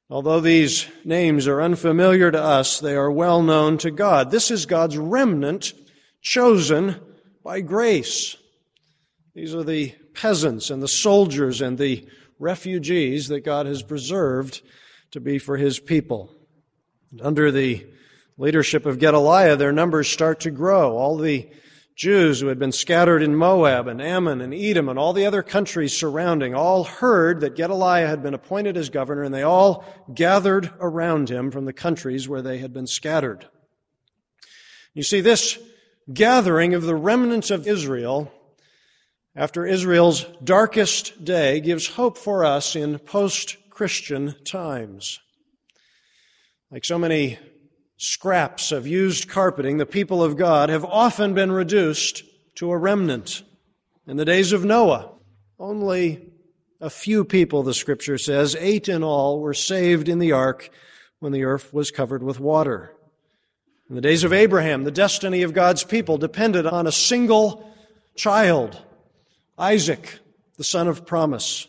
Although 0.09 0.39
these 0.39 0.87
names 1.05 1.47
are 1.47 1.61
unfamiliar 1.61 2.31
to 2.31 2.41
us, 2.41 2.79
they 2.79 2.95
are 2.95 3.11
well 3.11 3.43
known 3.43 3.77
to 3.77 3.91
God. 3.91 4.31
This 4.31 4.49
is 4.49 4.65
God's 4.65 4.97
remnant 4.97 5.73
chosen 6.21 6.95
by 7.43 7.61
grace. 7.61 8.37
These 9.33 9.55
are 9.55 9.63
the 9.63 9.95
peasants 10.13 10.69
and 10.69 10.81
the 10.81 10.87
soldiers 10.87 11.61
and 11.61 11.77
the 11.77 12.07
refugees 12.39 13.27
that 13.29 13.41
God 13.41 13.65
has 13.65 13.83
preserved 13.83 14.61
to 15.11 15.19
be 15.19 15.37
for 15.37 15.57
his 15.57 15.79
people. 15.79 16.31
And 17.11 17.21
under 17.21 17.51
the 17.51 17.85
leadership 18.37 18.85
of 18.85 18.99
Gedaliah, 18.99 19.55
their 19.55 19.71
numbers 19.71 20.09
start 20.09 20.41
to 20.41 20.51
grow. 20.51 20.97
All 20.97 21.17
the 21.17 21.49
Jews 21.95 22.39
who 22.39 22.47
had 22.47 22.57
been 22.57 22.71
scattered 22.71 23.21
in 23.21 23.35
Moab 23.35 23.87
and 23.87 24.01
Ammon 24.01 24.41
and 24.41 24.53
Edom 24.53 24.89
and 24.89 24.97
all 24.97 25.13
the 25.13 25.25
other 25.25 25.43
countries 25.43 25.95
surrounding 25.95 26.55
all 26.55 26.83
heard 26.83 27.41
that 27.41 27.55
Gedaliah 27.55 28.07
had 28.07 28.23
been 28.23 28.33
appointed 28.33 28.77
as 28.77 28.89
governor 28.89 29.23
and 29.23 29.33
they 29.33 29.43
all 29.43 29.85
gathered 30.13 30.71
around 30.79 31.29
him 31.29 31.51
from 31.51 31.65
the 31.65 31.73
countries 31.73 32.27
where 32.27 32.41
they 32.41 32.57
had 32.57 32.73
been 32.73 32.87
scattered. 32.87 33.47
You 34.93 35.03
see, 35.03 35.21
this 35.21 35.59
gathering 36.13 36.73
of 36.73 36.83
the 36.83 36.95
remnants 36.95 37.51
of 37.51 37.67
Israel 37.67 38.31
after 39.35 39.65
Israel's 39.65 40.25
darkest 40.43 41.23
day, 41.23 41.61
gives 41.61 41.87
hope 41.87 42.17
for 42.17 42.43
us 42.43 42.75
in 42.75 42.99
post 42.99 43.57
Christian 43.69 44.35
times. 44.43 45.19
Like 46.69 46.83
so 46.83 46.99
many 46.99 47.39
scraps 47.97 48.71
of 48.71 48.87
used 48.87 49.29
carpeting, 49.29 49.77
the 49.77 49.85
people 49.85 50.23
of 50.23 50.37
God 50.37 50.69
have 50.69 50.83
often 50.83 51.33
been 51.33 51.51
reduced 51.51 52.23
to 52.55 52.71
a 52.71 52.77
remnant. 52.77 53.43
In 54.05 54.17
the 54.17 54.25
days 54.25 54.51
of 54.51 54.65
Noah, 54.65 55.13
only 55.57 56.31
a 56.81 56.89
few 56.89 57.23
people, 57.23 57.63
the 57.63 57.73
scripture 57.73 58.17
says, 58.17 58.55
eight 58.59 58.89
in 58.89 59.03
all, 59.03 59.39
were 59.39 59.53
saved 59.53 60.09
in 60.09 60.19
the 60.19 60.31
ark 60.31 60.69
when 61.19 61.31
the 61.31 61.43
earth 61.43 61.73
was 61.73 61.91
covered 61.91 62.23
with 62.23 62.39
water. 62.39 62.93
In 63.91 63.95
the 63.95 64.01
days 64.01 64.23
of 64.23 64.31
Abraham, 64.31 64.85
the 64.85 64.89
destiny 64.89 65.41
of 65.41 65.51
God's 65.51 65.83
people 65.83 66.17
depended 66.17 66.65
on 66.65 66.87
a 66.87 66.93
single 66.93 67.69
child, 68.15 68.81
Isaac, 69.57 70.19
the 70.55 70.63
son 70.63 70.87
of 70.87 71.05
promise. 71.05 71.67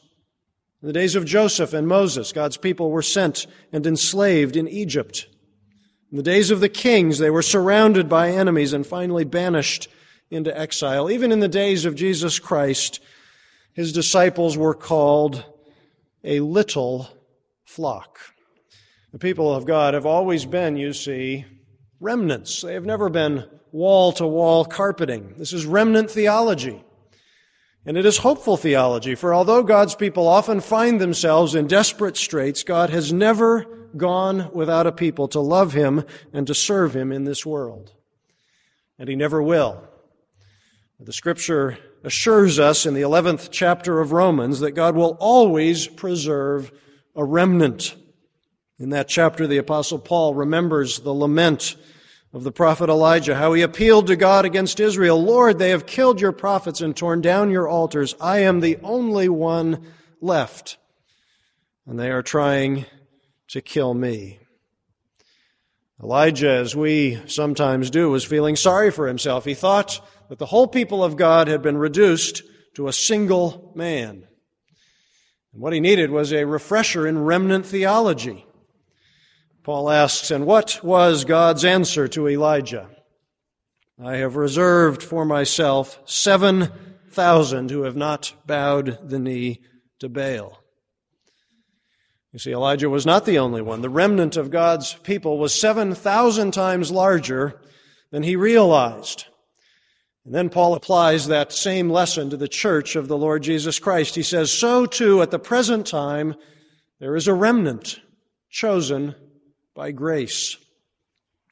In 0.83 0.87
the 0.87 0.93
days 0.93 1.17
of 1.17 1.25
Joseph 1.25 1.73
and 1.73 1.89
Moses, 1.89 2.31
God's 2.31 2.57
people 2.57 2.93
were 2.93 3.03
sent 3.03 3.49
and 3.73 3.85
enslaved 3.85 4.57
in 4.57 4.69
Egypt. 4.69 5.27
In 6.13 6.17
the 6.17 6.23
days 6.23 6.53
of 6.53 6.61
the 6.61 6.69
kings, 6.69 7.19
they 7.19 7.29
were 7.29 7.43
surrounded 7.43 8.09
by 8.09 8.31
enemies 8.31 8.73
and 8.73 8.87
finally 8.87 9.25
banished 9.25 9.89
into 10.31 10.57
exile. 10.57 11.11
Even 11.11 11.33
in 11.33 11.41
the 11.41 11.49
days 11.49 11.85
of 11.85 11.97
Jesus 11.97 12.39
Christ, 12.39 13.01
his 13.73 13.93
disciples 13.93 14.57
were 14.57 14.75
called 14.75 15.45
a 16.23 16.39
little 16.39 17.09
flock. 17.65 18.21
The 19.11 19.19
people 19.19 19.53
of 19.53 19.67
God 19.67 19.95
have 19.95 20.07
always 20.07 20.47
been, 20.47 20.77
you 20.77 20.93
see, 20.93 21.47
remnants. 22.03 22.61
They 22.61 22.75
have 22.75 22.85
never 22.85 23.09
been 23.09 23.45
wall 23.71 24.13
to 24.13 24.27
wall 24.27 24.65
carpeting. 24.65 25.35
This 25.39 25.53
is 25.53 25.65
remnant 25.65 26.11
theology. 26.11 26.85
And 27.87 27.97
it 27.97 28.07
is 28.07 28.19
hopeful 28.19 28.57
theology, 28.57 29.15
for 29.15 29.35
although 29.35 29.63
God's 29.63 29.95
people 29.95 30.29
often 30.29 30.61
find 30.61 31.01
themselves 31.01 31.55
in 31.55 31.67
desperate 31.67 32.17
straits, 32.17 32.63
God 32.63 32.91
has 32.91 33.13
never 33.13 33.65
gone 33.97 34.51
without 34.53 34.87
a 34.87 34.93
people 34.93 35.29
to 35.29 35.41
love 35.41 35.73
Him 35.73 36.05
and 36.33 36.47
to 36.47 36.55
serve 36.55 36.95
Him 36.95 37.11
in 37.11 37.25
this 37.25 37.45
world. 37.45 37.93
And 38.99 39.09
He 39.09 39.17
never 39.17 39.43
will. 39.43 39.89
The 41.01 41.13
scripture 41.13 41.79
assures 42.05 42.61
us 42.61 42.87
in 42.87 42.95
the 42.95 43.03
11th 43.03 43.49
chapter 43.51 44.01
of 44.01 44.13
Romans 44.13 44.61
that 44.61 44.73
God 44.73 44.95
will 44.95 45.17
always 45.19 45.89
preserve 45.89 46.71
a 47.17 47.25
remnant. 47.25 47.97
In 48.79 48.91
that 48.91 49.09
chapter, 49.09 49.47
the 49.47 49.59
apostle 49.59 49.99
Paul 49.99 50.35
remembers 50.35 51.01
the 51.01 51.13
lament 51.13 51.77
of 52.33 52.45
the 52.45 52.53
prophet 52.53 52.89
Elijah, 52.89 53.37
how 53.37 53.53
he 53.53 53.63
appealed 53.63 54.07
to 54.07 54.17
God 54.17 54.45
against 54.45 54.81
Israel. 54.81 55.23
Lord, 55.23 55.59
they 55.59 55.71
have 55.71 55.87
killed 55.87 56.21
your 56.21 56.33
prophets 56.33 56.81
and 56.81 56.97
torn 56.97 57.21
down 57.21 57.51
your 57.51 57.69
altars. 57.69 58.15
I 58.21 58.39
am 58.39 58.61
the 58.61 58.79
only 58.83 59.29
one 59.29 59.87
left. 60.21 60.79
And 61.87 61.99
they 61.99 62.11
are 62.11 62.23
trying 62.23 62.87
to 63.49 63.61
kill 63.61 63.93
me. 63.93 64.39
Elijah, 66.03 66.51
as 66.51 66.75
we 66.75 67.21
sometimes 67.27 67.91
do, 67.91 68.11
was 68.11 68.25
feeling 68.25 68.57
sorry 68.57 68.91
for 68.91 69.07
himself. 69.07 69.45
He 69.45 69.55
thought 69.55 70.01
that 70.29 70.39
the 70.39 70.47
whole 70.47 70.67
people 70.67 71.05
of 71.05 71.17
God 71.17 71.49
had 71.49 71.63
been 71.63 71.77
reduced 71.77 72.43
to 72.75 72.89
a 72.89 72.93
single 72.93 73.73
man. 73.75 74.27
And 75.53 75.63
what 75.63 75.75
he 75.75 75.81
needed 75.81 76.11
was 76.11 76.33
a 76.33 76.45
refresher 76.45 77.07
in 77.07 77.19
remnant 77.19 77.67
theology. 77.67 78.47
Paul 79.65 79.91
asks, 79.91 80.31
And 80.31 80.47
what 80.47 80.81
was 80.83 81.25
God's 81.25 81.65
answer 81.65 82.09
to 82.09 82.29
Elijah? 82.29 82.91
I 84.03 84.17
have 84.17 84.35
reserved 84.35 85.03
for 85.03 85.25
myself 85.25 86.01
7,000 86.05 87.71
who 87.71 87.83
have 87.83 87.97
not 87.97 88.35
bowed 88.47 88.99
the 89.09 89.19
knee 89.19 89.61
to 90.01 90.09
Baal. 90.09 90.59
You 92.33 92.39
see, 92.39 92.53
Elijah 92.53 92.89
was 92.89 93.07
not 93.07 93.27
the 93.27 93.39
only 93.39 93.63
one. 93.63 93.83
The 93.83 93.91
remnant 93.91 94.37
of 94.37 94.51
God's 94.51 94.95
people 94.95 95.39
was 95.39 95.55
7,000 95.55 96.53
times 96.53 96.91
larger 96.91 97.61
than 98.11 98.23
he 98.23 98.35
realized. 98.35 99.27
And 100.25 100.35
then 100.35 100.49
Paul 100.49 100.75
applies 100.75 101.27
that 101.27 101.53
same 101.53 101.91
lesson 101.91 102.31
to 102.31 102.37
the 102.37 102.49
church 102.49 102.97
of 102.97 103.07
the 103.07 103.19
Lord 103.19 103.43
Jesus 103.43 103.79
Christ. 103.79 104.15
He 104.15 104.23
says, 104.23 104.51
So 104.51 104.87
too, 104.87 105.21
at 105.21 105.31
the 105.31 105.39
present 105.39 105.87
time, 105.87 106.35
there 107.01 107.15
is 107.15 107.29
a 107.29 107.35
remnant 107.35 108.01
chosen 108.49 109.15
by 109.75 109.91
grace. 109.93 110.57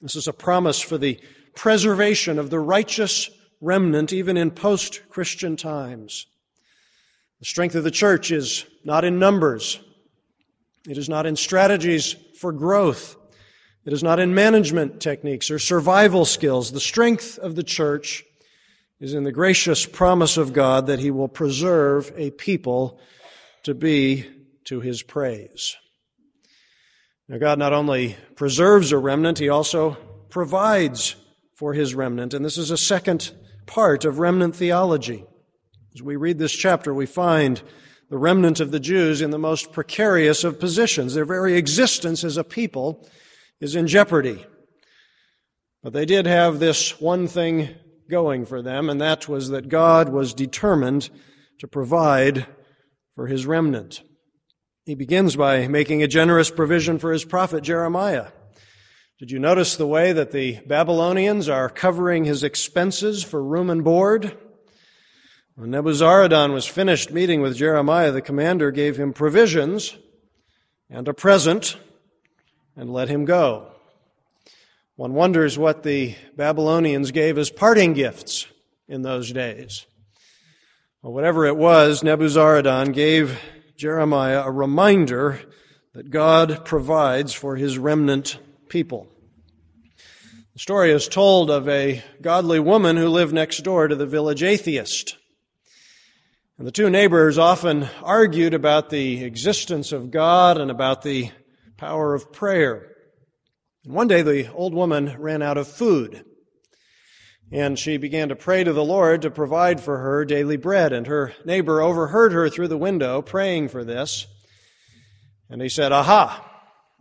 This 0.01 0.17
is 0.17 0.29
a 0.29 0.33
promise 0.33 0.81
for 0.81 0.99
the 0.99 1.21
preservation 1.55 2.39
of 2.39 2.51
the 2.51 2.59
righteous 2.59 3.31
remnant, 3.61 4.13
even 4.13 4.37
in 4.37 4.51
post 4.51 5.03
Christian 5.09 5.57
times. 5.57 6.27
The 7.39 7.47
strength 7.47 7.75
of 7.75 7.85
the 7.85 7.91
church 7.91 8.31
is 8.31 8.67
not 8.85 9.05
in 9.05 9.19
numbers, 9.19 9.81
it 10.89 10.97
is 10.99 11.09
not 11.09 11.27
in 11.27 11.37
strategies 11.37 12.15
for 12.39 12.53
growth. 12.53 13.17
It 13.87 13.95
is 13.95 14.03
not 14.03 14.21
in 14.21 14.35
management 14.35 15.01
techniques 15.01 15.51
or 15.51 15.59
survival 15.59 16.27
skills. 16.27 16.71
The 16.71 16.81
strength 16.81 17.39
of 17.39 17.57
the 17.57 17.63
church 17.63 18.25
is 19.01 19.15
in 19.15 19.25
the 19.25 19.33
gracious 19.33 19.87
promise 19.87 20.37
of 20.37 20.53
God 20.53 20.87
that 20.87 20.99
he 20.99 21.11
will 21.11 21.29
preserve 21.29 22.13
a 22.15 22.31
people 22.31 23.01
to 23.63 23.75
be 23.75 24.27
to 24.65 24.81
his 24.81 25.03
praise. 25.03 25.77
Now, 27.31 27.39
God 27.39 27.61
not 27.61 27.73
only 27.73 28.17
preserves 28.35 28.91
a 28.91 28.99
remnant, 28.99 29.39
he 29.39 29.49
also 29.49 29.97
provides 30.31 31.15
for 31.55 31.75
his 31.75 31.95
remnant. 31.95 32.35
And 32.35 32.45
this 32.45 32.59
is 32.59 32.73
a 32.73 32.77
second 32.77 33.31
part 33.67 34.05
of 34.05 34.19
remnant 34.19 34.57
theology. 34.57 35.25
As 35.95 36.03
we 36.03 36.17
read 36.17 36.41
this 36.41 36.51
chapter, 36.51 36.93
we 36.93 37.07
find 37.07 37.63
the 38.09 38.19
remnant 38.19 38.59
of 38.59 38.73
the 38.73 38.81
Jews 38.81 39.23
in 39.23 39.31
the 39.31 39.39
most 39.39 39.71
precarious 39.71 40.43
of 40.43 40.59
positions. 40.59 41.15
Their 41.15 41.25
very 41.25 41.55
existence 41.55 42.25
as 42.25 42.37
a 42.37 42.43
people 42.43 43.09
is 43.61 43.77
in 43.77 43.87
jeopardy. 43.87 44.45
But 45.85 45.93
they 45.93 46.07
did 46.07 46.27
have 46.27 46.59
this 46.59 47.01
one 47.01 47.29
thing 47.29 47.77
going 48.11 48.45
for 48.45 48.61
them, 48.61 48.91
and 48.91 49.01
that 49.01 49.29
was 49.29 49.51
that 49.51 49.69
God 49.69 50.09
was 50.09 50.35
determined 50.35 51.11
to 51.61 51.69
provide 51.69 52.49
for 53.15 53.29
his 53.29 53.47
remnant. 53.47 54.03
He 54.87 54.95
begins 54.95 55.37
by 55.37 55.69
making 55.69 56.03
a 56.03 56.09
generous 56.09 56.51
provision 56.51 56.99
for 56.99 57.13
his 57.13 57.25
prophet 57.25 57.63
Jeremiah. 57.63 58.29
Did 59.19 59.31
you 59.31 59.39
notice 59.39 59.77
the 59.77 59.87
way 59.87 60.13
that 60.13 60.33
the 60.33 60.59
Babylonians 60.67 61.51
are 61.51 61.69
covering 61.69 62.25
his 62.25 62.43
expenses 62.43 63.23
for 63.23 63.45
room 63.45 63.69
and 63.69 63.85
board? 63.85 64.39
When 65.55 65.71
Nebuzaradan 65.71 66.55
was 66.55 66.65
finished 66.67 67.13
meeting 67.13 67.43
with 67.43 67.59
Jeremiah, 67.59 68.11
the 68.11 68.23
commander 68.23 68.71
gave 68.71 68.97
him 68.97 69.13
provisions 69.13 69.99
and 70.89 71.07
a 71.07 71.13
present 71.13 71.77
and 72.75 72.91
let 72.91 73.11
him 73.11 73.27
go. 73.27 73.71
One 74.97 75.13
wonders 75.13 75.59
what 75.59 75.83
the 75.83 76.15
Babylonians 76.35 77.11
gave 77.11 77.37
as 77.37 77.51
parting 77.51 77.93
gifts 77.93 78.47
in 78.89 79.03
those 79.03 79.31
days. 79.31 79.85
Well, 81.03 81.13
whatever 81.13 81.45
it 81.45 81.57
was, 81.59 82.03
Nebuzaradan 82.03 82.95
gave 82.95 83.39
Jeremiah 83.81 84.43
a 84.45 84.51
reminder 84.51 85.41
that 85.95 86.11
God 86.11 86.67
provides 86.67 87.33
for 87.33 87.57
his 87.57 87.79
remnant 87.79 88.39
people. 88.69 89.09
The 90.53 90.59
story 90.59 90.91
is 90.91 91.09
told 91.09 91.51
of 91.51 91.67
a 91.67 92.03
godly 92.21 92.61
woman 92.61 92.99
who 92.99 93.09
lived 93.09 93.33
next 93.33 93.65
door 93.65 93.89
to 93.89 93.97
the 93.97 94.05
village 94.05 94.43
atheist. 94.43 95.17
And 96.59 96.67
the 96.67 96.73
two 96.73 96.91
neighbors 96.91 97.39
often 97.39 97.89
argued 98.03 98.53
about 98.53 98.91
the 98.91 99.25
existence 99.25 99.93
of 99.93 100.11
God 100.11 100.59
and 100.59 100.71
about 100.71 101.01
the 101.01 101.31
power 101.79 102.15
of 102.15 102.35
prayer. 102.35 102.87
And 103.87 103.95
one 103.95 104.09
day 104.09 104.21
the 104.21 104.53
old 104.53 104.75
woman 104.75 105.17
ran 105.19 105.41
out 105.41 105.57
of 105.57 105.67
food. 105.67 106.23
And 107.53 107.79
she 107.79 107.97
began 107.97 108.29
to 108.29 108.37
pray 108.37 108.63
to 108.63 108.73
the 108.73 108.85
Lord 108.85 109.23
to 109.23 109.31
provide 109.31 109.81
for 109.81 109.99
her 109.99 110.25
daily 110.25 110.57
bread. 110.57 110.93
And 110.93 111.07
her 111.09 111.35
neighbor 111.45 111.81
overheard 111.81 112.33
her 112.33 112.49
through 112.49 112.69
the 112.69 112.79
window 112.79 113.23
praying 113.23 113.69
for 113.71 113.83
this. 113.83 114.27
And 115.49 115.61
he 115.61 115.69
said, 115.69 115.91
Aha, 115.91 116.49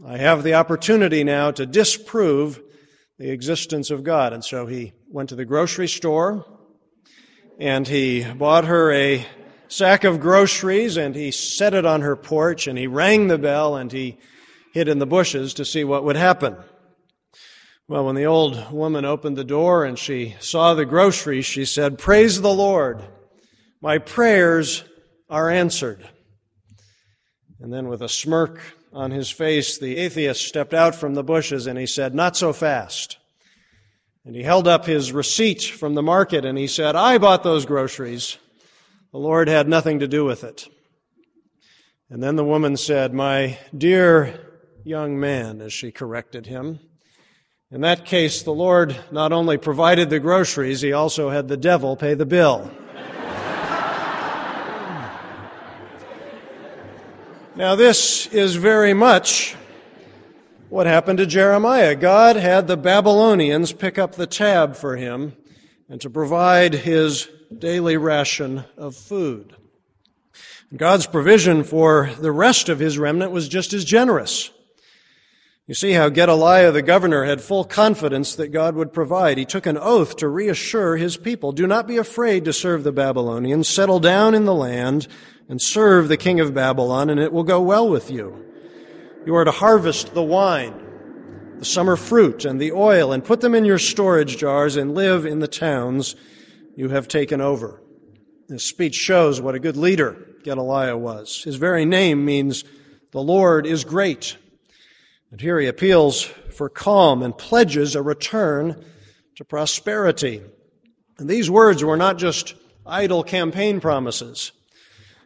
I 0.05 0.17
have 0.17 0.43
the 0.43 0.55
opportunity 0.55 1.23
now 1.23 1.51
to 1.51 1.65
disprove 1.65 2.61
the 3.19 3.29
existence 3.29 3.91
of 3.91 4.03
God. 4.03 4.33
And 4.33 4.43
so 4.43 4.65
he 4.65 4.93
went 5.09 5.29
to 5.29 5.35
the 5.35 5.45
grocery 5.45 5.87
store 5.87 6.45
and 7.59 7.87
he 7.87 8.23
bought 8.23 8.65
her 8.65 8.91
a 8.91 9.25
sack 9.67 10.03
of 10.03 10.19
groceries 10.19 10.97
and 10.97 11.15
he 11.15 11.29
set 11.29 11.73
it 11.73 11.85
on 11.85 12.01
her 12.01 12.15
porch 12.15 12.65
and 12.65 12.77
he 12.77 12.87
rang 12.87 13.27
the 13.27 13.37
bell 13.37 13.75
and 13.75 13.91
he 13.91 14.17
hid 14.73 14.87
in 14.87 14.99
the 14.99 15.05
bushes 15.05 15.53
to 15.55 15.65
see 15.65 15.83
what 15.83 16.03
would 16.03 16.15
happen. 16.15 16.55
Well, 17.89 18.05
when 18.05 18.13
the 18.13 18.25
old 18.25 18.71
woman 18.71 19.03
opened 19.03 19.35
the 19.35 19.43
door 19.43 19.83
and 19.83 19.97
she 19.97 20.35
saw 20.39 20.75
the 20.75 20.85
groceries, 20.85 21.47
she 21.47 21.65
said, 21.65 21.97
Praise 21.97 22.39
the 22.39 22.53
Lord. 22.53 23.03
My 23.81 23.97
prayers 23.97 24.83
are 25.27 25.49
answered. 25.49 26.07
And 27.59 27.73
then 27.73 27.87
with 27.87 28.03
a 28.03 28.07
smirk 28.07 28.61
on 28.93 29.09
his 29.09 29.31
face, 29.31 29.79
the 29.79 29.97
atheist 29.97 30.45
stepped 30.45 30.75
out 30.75 30.93
from 30.93 31.15
the 31.15 31.23
bushes 31.23 31.65
and 31.65 31.79
he 31.79 31.87
said, 31.87 32.13
Not 32.13 32.37
so 32.37 32.53
fast. 32.53 33.17
And 34.23 34.35
he 34.35 34.43
held 34.43 34.67
up 34.67 34.85
his 34.85 35.11
receipt 35.11 35.63
from 35.63 35.95
the 35.95 36.03
market 36.03 36.45
and 36.45 36.59
he 36.59 36.67
said, 36.67 36.95
I 36.95 37.17
bought 37.17 37.41
those 37.41 37.65
groceries. 37.65 38.37
The 39.11 39.17
Lord 39.17 39.47
had 39.47 39.67
nothing 39.67 39.97
to 39.97 40.07
do 40.07 40.23
with 40.25 40.43
it. 40.43 40.67
And 42.07 42.21
then 42.21 42.35
the 42.35 42.45
woman 42.45 42.77
said, 42.77 43.15
My 43.15 43.57
dear 43.75 44.61
young 44.83 45.19
man, 45.19 45.59
as 45.59 45.73
she 45.73 45.91
corrected 45.91 46.45
him. 46.45 46.81
In 47.71 47.81
that 47.81 48.03
case, 48.03 48.41
the 48.41 48.51
Lord 48.51 48.97
not 49.11 49.31
only 49.31 49.55
provided 49.55 50.09
the 50.09 50.19
groceries, 50.19 50.81
he 50.81 50.91
also 50.91 51.29
had 51.29 51.47
the 51.47 51.55
devil 51.55 51.95
pay 51.95 52.15
the 52.15 52.25
bill. 52.25 52.71
now, 57.55 57.75
this 57.75 58.25
is 58.25 58.55
very 58.55 58.95
much 58.95 59.55
what 60.69 60.87
happened 60.87 61.19
to 61.19 61.27
Jeremiah. 61.27 61.93
God 61.93 62.37
had 62.37 62.65
the 62.65 62.75
Babylonians 62.75 63.71
pick 63.71 63.99
up 63.99 64.15
the 64.15 64.25
tab 64.25 64.75
for 64.75 64.95
him 64.95 65.37
and 65.87 66.01
to 66.01 66.09
provide 66.09 66.73
his 66.73 67.29
daily 67.55 67.97
ration 67.97 68.63
of 68.77 68.95
food. 68.95 69.55
God's 70.75 71.05
provision 71.05 71.63
for 71.63 72.09
the 72.19 72.31
rest 72.31 72.67
of 72.67 72.79
his 72.79 72.97
remnant 72.97 73.31
was 73.31 73.47
just 73.47 73.73
as 73.73 73.85
generous. 73.85 74.49
You 75.69 75.75
see 75.75 75.91
how 75.91 76.09
Gedaliah 76.09 76.71
the 76.71 76.81
governor 76.81 77.25
had 77.25 77.41
full 77.41 77.63
confidence 77.63 78.33
that 78.33 78.47
God 78.47 78.73
would 78.73 78.91
provide. 78.91 79.37
He 79.37 79.45
took 79.45 79.67
an 79.67 79.77
oath 79.77 80.15
to 80.15 80.27
reassure 80.27 80.97
his 80.97 81.15
people. 81.15 81.51
Do 81.51 81.67
not 81.67 81.85
be 81.85 81.97
afraid 81.97 82.45
to 82.45 82.53
serve 82.53 82.83
the 82.83 82.91
Babylonians. 82.91 83.67
Settle 83.67 83.99
down 83.99 84.33
in 84.33 84.45
the 84.45 84.55
land 84.55 85.07
and 85.47 85.61
serve 85.61 86.07
the 86.07 86.17
king 86.17 86.39
of 86.39 86.55
Babylon, 86.55 87.11
and 87.11 87.19
it 87.19 87.31
will 87.31 87.43
go 87.43 87.61
well 87.61 87.87
with 87.87 88.09
you. 88.09 88.43
You 89.27 89.35
are 89.35 89.45
to 89.45 89.51
harvest 89.51 90.15
the 90.15 90.23
wine, 90.23 90.73
the 91.59 91.65
summer 91.65 91.95
fruit, 91.95 92.45
and 92.45 92.59
the 92.59 92.71
oil, 92.71 93.11
and 93.11 93.23
put 93.23 93.41
them 93.41 93.53
in 93.53 93.63
your 93.63 93.77
storage 93.77 94.37
jars 94.37 94.75
and 94.75 94.95
live 94.95 95.23
in 95.23 95.37
the 95.37 95.47
towns 95.47 96.15
you 96.75 96.89
have 96.89 97.07
taken 97.07 97.41
over. 97.41 97.79
This 98.47 98.63
speech 98.63 98.95
shows 98.95 99.39
what 99.39 99.53
a 99.53 99.59
good 99.59 99.77
leader 99.77 100.17
Gedaliah 100.43 100.97
was. 100.97 101.43
His 101.43 101.57
very 101.57 101.85
name 101.85 102.25
means 102.25 102.63
the 103.11 103.21
Lord 103.21 103.67
is 103.67 103.83
great. 103.83 104.35
And 105.31 105.41
here 105.41 105.59
he 105.59 105.67
appeals 105.67 106.23
for 106.23 106.69
calm 106.69 107.21
and 107.21 107.37
pledges 107.37 107.95
a 107.95 108.01
return 108.01 108.83
to 109.35 109.45
prosperity. 109.45 110.41
And 111.17 111.29
these 111.29 111.49
words 111.49 111.83
were 111.83 111.97
not 111.97 112.17
just 112.17 112.55
idle 112.85 113.23
campaign 113.23 113.79
promises. 113.79 114.51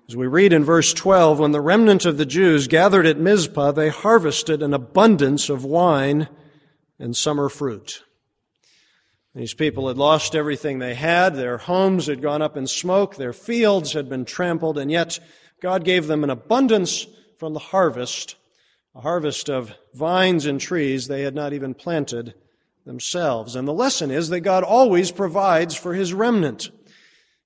As 0.10 0.18
we 0.18 0.28
read 0.28 0.52
in 0.52 0.66
verse 0.66 0.94
12, 0.94 1.40
when 1.40 1.54
the 1.54 1.62
remnant 1.62 2.06
of 2.06 2.18
the 2.18 2.26
Jews 2.26 2.68
gathered 2.68 3.06
at 3.06 3.18
Mizpah, 3.18 3.72
they 3.72 3.90
harvested 3.90 4.62
an 4.62 4.74
abundance 4.74 5.50
of 5.50 5.64
wine 5.64 6.28
and 7.00 7.16
summer 7.16 7.48
fruit. 7.48 8.04
These 9.34 9.54
people 9.54 9.88
had 9.88 9.98
lost 9.98 10.36
everything 10.36 10.78
they 10.78 10.94
had. 10.94 11.36
Their 11.36 11.58
homes 11.58 12.08
had 12.08 12.22
gone 12.22 12.42
up 12.42 12.56
in 12.56 12.68
smoke. 12.68 13.16
Their 13.16 13.34
fields 13.34 13.94
had 13.94 14.08
been 14.10 14.26
trampled. 14.26 14.78
And 14.78 14.92
yet 14.92 15.20
God 15.62 15.84
gave 15.84 16.08
them 16.08 16.24
an 16.24 16.30
abundance 16.30 17.08
from 17.38 17.54
the 17.54 17.60
harvest, 17.60 18.36
a 18.96 19.02
harvest 19.02 19.50
of 19.50 19.74
vines 19.94 20.46
and 20.46 20.60
trees 20.60 21.08
they 21.08 21.22
had 21.22 21.36
not 21.36 21.54
even 21.54 21.74
planted 21.74 22.34
themselves. 22.86 23.56
And 23.56 23.68
the 23.68 23.74
lesson 23.74 24.12
is 24.12 24.30
that 24.30 24.42
God 24.42 24.64
always 24.64 25.12
provides 25.12 25.76
for 25.76 25.94
his 25.94 26.14
remnant. 26.14 26.70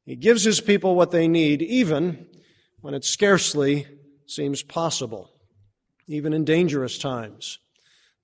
He 0.05 0.15
gives 0.15 0.43
his 0.43 0.61
people 0.61 0.95
what 0.95 1.11
they 1.11 1.27
need, 1.27 1.61
even 1.61 2.27
when 2.81 2.93
it 2.93 3.03
scarcely 3.03 3.85
seems 4.25 4.63
possible, 4.63 5.31
even 6.07 6.33
in 6.33 6.45
dangerous 6.45 6.97
times. 6.97 7.59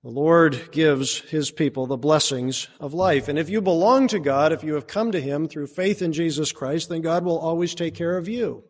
The 0.04 0.10
Lord 0.10 0.70
gives 0.70 1.20
His 1.20 1.50
people 1.50 1.86
the 1.86 1.96
blessings 1.96 2.68
of 2.78 2.92
life. 2.92 3.26
And 3.26 3.38
if 3.38 3.48
you 3.48 3.62
belong 3.62 4.06
to 4.08 4.20
God, 4.20 4.52
if 4.52 4.62
you 4.62 4.74
have 4.74 4.86
come 4.86 5.12
to 5.12 5.20
Him 5.20 5.48
through 5.48 5.68
faith 5.68 6.02
in 6.02 6.12
Jesus 6.12 6.52
Christ, 6.52 6.90
then 6.90 7.00
God 7.00 7.24
will 7.24 7.38
always 7.38 7.74
take 7.74 7.94
care 7.94 8.18
of 8.18 8.28
you. 8.28 8.64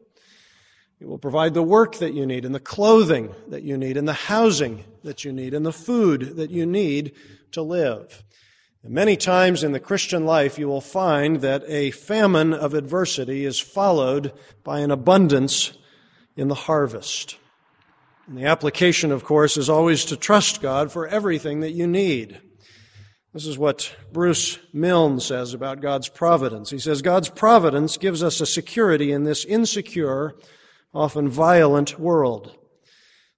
He 1.05 1.11
will 1.11 1.19
provide 1.19 1.53
the 1.53 1.63
work 1.63 1.97
that 1.97 2.15
you 2.15 2.25
need, 2.25 2.47
and 2.47 2.55
the 2.55 2.59
clothing 2.59 3.35
that 3.49 3.63
you 3.63 3.77
need, 3.77 3.99
and 3.99 4.09
the 4.09 4.15
housing 4.15 4.85
that 5.03 5.23
you 5.23 5.35
need, 5.35 5.53
and 5.53 5.67
the 5.67 5.71
food 5.71 6.37
that 6.37 6.51
you 6.51 6.65
need 6.65 7.13
to 7.53 7.61
live. 7.61 8.25
And 8.83 8.95
many 8.95 9.15
times 9.15 9.63
in 9.63 9.73
the 9.73 9.81
Christian 9.81 10.25
life, 10.25 10.59
you 10.59 10.67
will 10.67 10.81
find 10.81 11.43
that 11.43 11.63
a 11.69 11.91
famine 11.91 12.55
of 12.55 12.73
adversity 12.73 13.45
is 13.45 13.61
followed 13.61 14.33
by 14.63 14.81
an 14.81 14.91
abundance 14.91 15.75
in 16.37 16.49
the 16.49 16.55
harvest. 16.55 17.37
And 18.27 18.39
the 18.39 18.47
application, 18.47 19.13
of 19.13 19.25
course, 19.25 19.59
is 19.59 19.69
always 19.69 20.07
to 20.07 20.17
trust 20.17 20.63
God 20.63 20.91
for 20.91 21.07
everything 21.07 21.61
that 21.61 21.73
you 21.73 21.87
need. 21.87 22.41
This 23.35 23.45
is 23.45 23.59
what 23.59 23.95
Bruce 24.11 24.59
Milne 24.73 25.21
says 25.21 25.53
about 25.53 25.83
God's 25.83 26.09
providence. 26.09 26.71
He 26.71 26.79
says, 26.79 27.03
God's 27.03 27.29
providence 27.29 27.99
gives 27.99 28.23
us 28.23 28.41
a 28.41 28.47
security 28.47 29.13
in 29.13 29.25
this 29.25 29.45
insecure, 29.45 30.35
often 30.95 31.29
violent 31.29 31.99
world. 31.99 32.57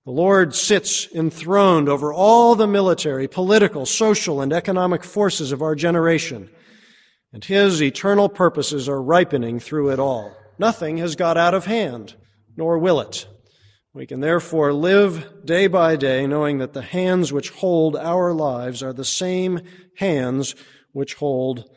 The 0.05 0.13
Lord 0.13 0.55
sits 0.55 1.09
enthroned 1.13 1.89
over 1.89 2.13
all 2.13 2.55
the 2.55 2.69
military, 2.69 3.27
political, 3.27 3.87
social, 3.87 4.41
and 4.41 4.53
economic 4.53 5.03
forces 5.03 5.51
of 5.51 5.63
our 5.63 5.75
generation, 5.75 6.51
and 7.33 7.45
His 7.45 7.83
eternal 7.83 8.29
purposes 8.29 8.89
are 8.89 9.03
ripening 9.03 9.59
through 9.59 9.91
it 9.91 9.99
all. 9.99 10.37
Nothing 10.59 10.99
has 10.99 11.17
got 11.17 11.37
out 11.37 11.55
of 11.55 11.65
hand, 11.65 12.15
nor 12.57 12.79
will 12.79 13.01
it. 13.01 13.27
We 13.93 14.07
can 14.07 14.21
therefore 14.21 14.73
live 14.73 15.45
day 15.45 15.67
by 15.67 15.97
day 15.97 16.27
knowing 16.27 16.59
that 16.59 16.75
the 16.75 16.83
hands 16.83 17.33
which 17.33 17.51
hold 17.51 17.97
our 17.97 18.33
lives 18.33 18.83
are 18.83 18.93
the 18.93 19.05
same 19.05 19.61
hands 19.97 20.55
which 20.93 21.15
hold 21.15 21.69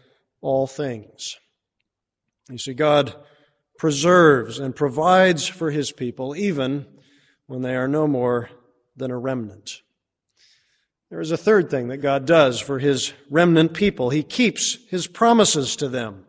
all 0.41 0.67
things. 0.67 1.37
You 2.49 2.57
see, 2.57 2.73
God 2.73 3.15
preserves 3.79 4.59
and 4.59 4.75
provides 4.75 5.47
for 5.47 5.71
his 5.71 5.91
people 5.91 6.35
even 6.35 6.85
when 7.47 7.63
they 7.63 7.75
are 7.75 7.87
no 7.87 8.07
more 8.07 8.51
than 8.95 9.09
a 9.09 9.17
remnant. 9.17 9.81
There 11.09 11.21
is 11.21 11.31
a 11.31 11.37
third 11.37 11.71
thing 11.71 11.87
that 11.87 11.97
God 11.97 12.25
does 12.25 12.59
for 12.59 12.77
his 12.77 13.13
remnant 13.31 13.73
people. 13.73 14.11
He 14.11 14.21
keeps 14.21 14.77
his 14.89 15.07
promises 15.07 15.75
to 15.77 15.87
them. 15.87 16.25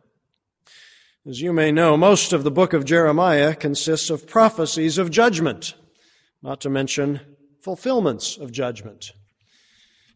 As 1.26 1.42
you 1.42 1.52
may 1.52 1.70
know, 1.70 1.98
most 1.98 2.32
of 2.32 2.44
the 2.44 2.50
book 2.50 2.72
of 2.72 2.86
Jeremiah 2.86 3.54
consists 3.54 4.08
of 4.08 4.26
prophecies 4.26 4.96
of 4.96 5.10
judgment 5.10 5.74
not 6.42 6.60
to 6.62 6.70
mention 6.70 7.20
fulfillments 7.60 8.38
of 8.38 8.52
judgment. 8.52 9.12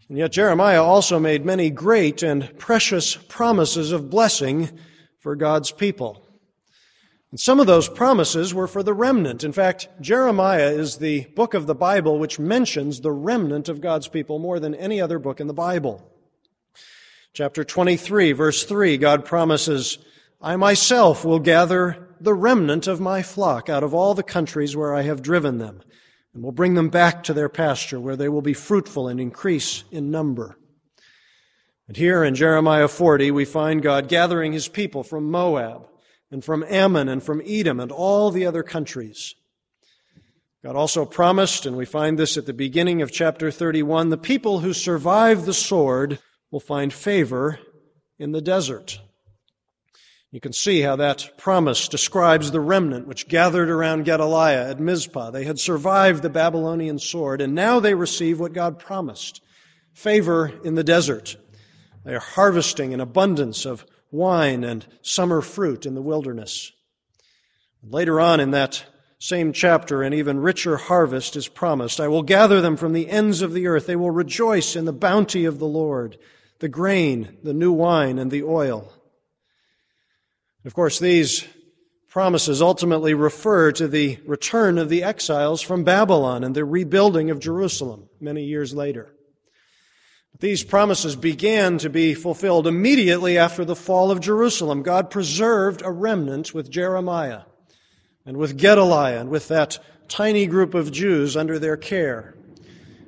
And 0.08 0.16
yet 0.16 0.32
Jeremiah 0.32 0.82
also 0.82 1.18
made 1.18 1.44
many 1.44 1.68
great 1.68 2.22
and 2.22 2.56
precious 2.58 3.16
promises 3.16 3.92
of 3.92 4.08
blessing 4.08 4.70
for 5.18 5.36
God's 5.36 5.70
people. 5.70 6.23
And 7.34 7.40
some 7.40 7.58
of 7.58 7.66
those 7.66 7.88
promises 7.88 8.54
were 8.54 8.68
for 8.68 8.84
the 8.84 8.94
remnant. 8.94 9.42
In 9.42 9.50
fact, 9.50 9.88
Jeremiah 10.00 10.70
is 10.70 10.98
the 10.98 11.24
book 11.34 11.52
of 11.52 11.66
the 11.66 11.74
Bible 11.74 12.16
which 12.16 12.38
mentions 12.38 13.00
the 13.00 13.10
remnant 13.10 13.68
of 13.68 13.80
God's 13.80 14.06
people 14.06 14.38
more 14.38 14.60
than 14.60 14.72
any 14.76 15.00
other 15.00 15.18
book 15.18 15.40
in 15.40 15.48
the 15.48 15.52
Bible. 15.52 16.08
Chapter 17.32 17.64
23, 17.64 18.30
verse 18.30 18.62
3, 18.62 18.98
God 18.98 19.24
promises, 19.24 19.98
I 20.40 20.54
myself 20.54 21.24
will 21.24 21.40
gather 21.40 22.06
the 22.20 22.34
remnant 22.34 22.86
of 22.86 23.00
my 23.00 23.20
flock 23.20 23.68
out 23.68 23.82
of 23.82 23.92
all 23.92 24.14
the 24.14 24.22
countries 24.22 24.76
where 24.76 24.94
I 24.94 25.02
have 25.02 25.20
driven 25.20 25.58
them 25.58 25.82
and 26.34 26.44
will 26.44 26.52
bring 26.52 26.74
them 26.74 26.88
back 26.88 27.24
to 27.24 27.34
their 27.34 27.48
pasture 27.48 27.98
where 27.98 28.14
they 28.14 28.28
will 28.28 28.42
be 28.42 28.54
fruitful 28.54 29.08
and 29.08 29.18
increase 29.18 29.82
in 29.90 30.12
number. 30.12 30.56
And 31.88 31.96
here 31.96 32.22
in 32.22 32.36
Jeremiah 32.36 32.86
40, 32.86 33.32
we 33.32 33.44
find 33.44 33.82
God 33.82 34.06
gathering 34.06 34.52
his 34.52 34.68
people 34.68 35.02
from 35.02 35.32
Moab 35.32 35.88
and 36.34 36.44
from 36.44 36.64
Ammon 36.68 37.08
and 37.08 37.22
from 37.22 37.40
Edom 37.46 37.78
and 37.78 37.92
all 37.92 38.32
the 38.32 38.44
other 38.44 38.64
countries. 38.64 39.36
God 40.64 40.74
also 40.74 41.04
promised, 41.04 41.64
and 41.64 41.76
we 41.76 41.84
find 41.84 42.18
this 42.18 42.36
at 42.36 42.44
the 42.44 42.52
beginning 42.52 43.02
of 43.02 43.12
chapter 43.12 43.52
31, 43.52 44.08
the 44.08 44.18
people 44.18 44.58
who 44.58 44.72
survive 44.72 45.46
the 45.46 45.54
sword 45.54 46.18
will 46.50 46.58
find 46.58 46.92
favor 46.92 47.60
in 48.18 48.32
the 48.32 48.40
desert. 48.40 49.00
You 50.32 50.40
can 50.40 50.52
see 50.52 50.80
how 50.80 50.96
that 50.96 51.38
promise 51.38 51.86
describes 51.86 52.50
the 52.50 52.58
remnant 52.58 53.06
which 53.06 53.28
gathered 53.28 53.70
around 53.70 54.04
Gedaliah 54.04 54.70
at 54.70 54.80
Mizpah. 54.80 55.30
They 55.30 55.44
had 55.44 55.60
survived 55.60 56.22
the 56.24 56.30
Babylonian 56.30 56.98
sword, 56.98 57.40
and 57.40 57.54
now 57.54 57.78
they 57.78 57.94
receive 57.94 58.40
what 58.40 58.52
God 58.52 58.80
promised 58.80 59.40
favor 59.92 60.50
in 60.64 60.74
the 60.74 60.82
desert. 60.82 61.36
They 62.04 62.12
are 62.12 62.18
harvesting 62.18 62.92
an 62.92 63.00
abundance 63.00 63.64
of 63.64 63.86
wine 64.14 64.62
and 64.62 64.86
summer 65.02 65.40
fruit 65.40 65.84
in 65.84 65.94
the 65.94 66.02
wilderness. 66.02 66.70
Later 67.82 68.20
on 68.20 68.38
in 68.40 68.52
that 68.52 68.84
same 69.18 69.52
chapter, 69.52 70.02
an 70.02 70.14
even 70.14 70.38
richer 70.38 70.76
harvest 70.76 71.34
is 71.34 71.48
promised. 71.48 71.98
I 71.98 72.08
will 72.08 72.22
gather 72.22 72.60
them 72.60 72.76
from 72.76 72.92
the 72.92 73.10
ends 73.10 73.42
of 73.42 73.52
the 73.52 73.66
earth. 73.66 73.86
They 73.86 73.96
will 73.96 74.10
rejoice 74.10 74.76
in 74.76 74.84
the 74.84 74.92
bounty 74.92 75.44
of 75.44 75.58
the 75.58 75.66
Lord, 75.66 76.16
the 76.60 76.68
grain, 76.68 77.38
the 77.42 77.54
new 77.54 77.72
wine, 77.72 78.18
and 78.18 78.30
the 78.30 78.42
oil. 78.42 78.92
Of 80.64 80.74
course, 80.74 80.98
these 80.98 81.46
promises 82.08 82.62
ultimately 82.62 83.14
refer 83.14 83.72
to 83.72 83.88
the 83.88 84.18
return 84.24 84.78
of 84.78 84.88
the 84.88 85.02
exiles 85.02 85.60
from 85.60 85.82
Babylon 85.82 86.44
and 86.44 86.54
the 86.54 86.64
rebuilding 86.64 87.30
of 87.30 87.40
Jerusalem 87.40 88.08
many 88.20 88.44
years 88.44 88.74
later. 88.74 89.13
These 90.40 90.64
promises 90.64 91.16
began 91.16 91.78
to 91.78 91.88
be 91.88 92.14
fulfilled 92.14 92.66
immediately 92.66 93.38
after 93.38 93.64
the 93.64 93.76
fall 93.76 94.10
of 94.10 94.20
Jerusalem. 94.20 94.82
God 94.82 95.10
preserved 95.10 95.80
a 95.82 95.90
remnant 95.90 96.52
with 96.52 96.70
Jeremiah, 96.70 97.42
and 98.26 98.36
with 98.36 98.58
Gedaliah 98.58 99.20
and 99.20 99.30
with 99.30 99.48
that 99.48 99.78
tiny 100.08 100.46
group 100.46 100.74
of 100.74 100.92
Jews 100.92 101.36
under 101.36 101.58
their 101.58 101.76
care. 101.76 102.34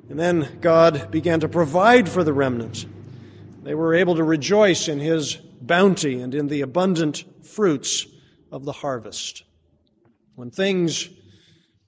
And 0.09 0.17
then 0.17 0.59
God 0.61 1.11
began 1.11 1.41
to 1.41 1.49
provide 1.49 2.07
for 2.07 2.23
the 2.23 2.33
remnant. 2.33 2.85
They 3.63 3.75
were 3.75 3.93
able 3.93 4.15
to 4.15 4.23
rejoice 4.23 4.87
in 4.87 4.99
his 4.99 5.35
bounty 5.35 6.21
and 6.21 6.33
in 6.33 6.47
the 6.47 6.61
abundant 6.61 7.25
fruits 7.43 8.07
of 8.51 8.63
the 8.63 8.71
harvest. 8.71 9.43
When 10.35 10.51
things 10.51 11.09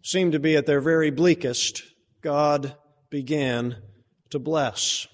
seemed 0.01 0.33
to 0.33 0.39
be 0.39 0.57
at 0.57 0.65
their 0.65 0.81
very 0.81 1.11
bleakest, 1.11 1.83
God 2.21 2.75
began 3.09 3.77
to 4.31 4.39
bless. 4.39 5.07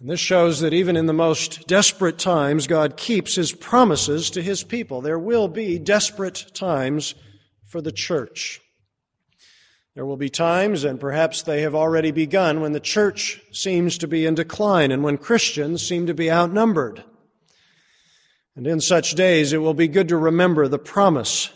And 0.00 0.08
this 0.08 0.20
shows 0.20 0.60
that 0.60 0.72
even 0.72 0.96
in 0.96 1.04
the 1.04 1.12
most 1.12 1.68
desperate 1.68 2.18
times, 2.18 2.66
God 2.66 2.96
keeps 2.96 3.34
his 3.34 3.52
promises 3.52 4.30
to 4.30 4.42
his 4.42 4.64
people. 4.64 5.02
There 5.02 5.18
will 5.18 5.46
be 5.46 5.78
desperate 5.78 6.46
times 6.54 7.14
for 7.66 7.82
the 7.82 7.92
church. 7.92 8.60
There 9.94 10.06
will 10.06 10.16
be 10.16 10.30
times, 10.30 10.84
and 10.84 10.98
perhaps 10.98 11.42
they 11.42 11.60
have 11.60 11.74
already 11.74 12.12
begun, 12.12 12.62
when 12.62 12.72
the 12.72 12.80
church 12.80 13.42
seems 13.52 13.98
to 13.98 14.08
be 14.08 14.24
in 14.24 14.34
decline 14.34 14.90
and 14.90 15.04
when 15.04 15.18
Christians 15.18 15.86
seem 15.86 16.06
to 16.06 16.14
be 16.14 16.30
outnumbered. 16.30 17.04
And 18.56 18.66
in 18.66 18.80
such 18.80 19.14
days, 19.14 19.52
it 19.52 19.58
will 19.58 19.74
be 19.74 19.88
good 19.88 20.08
to 20.08 20.16
remember 20.16 20.66
the 20.66 20.78
promise, 20.78 21.50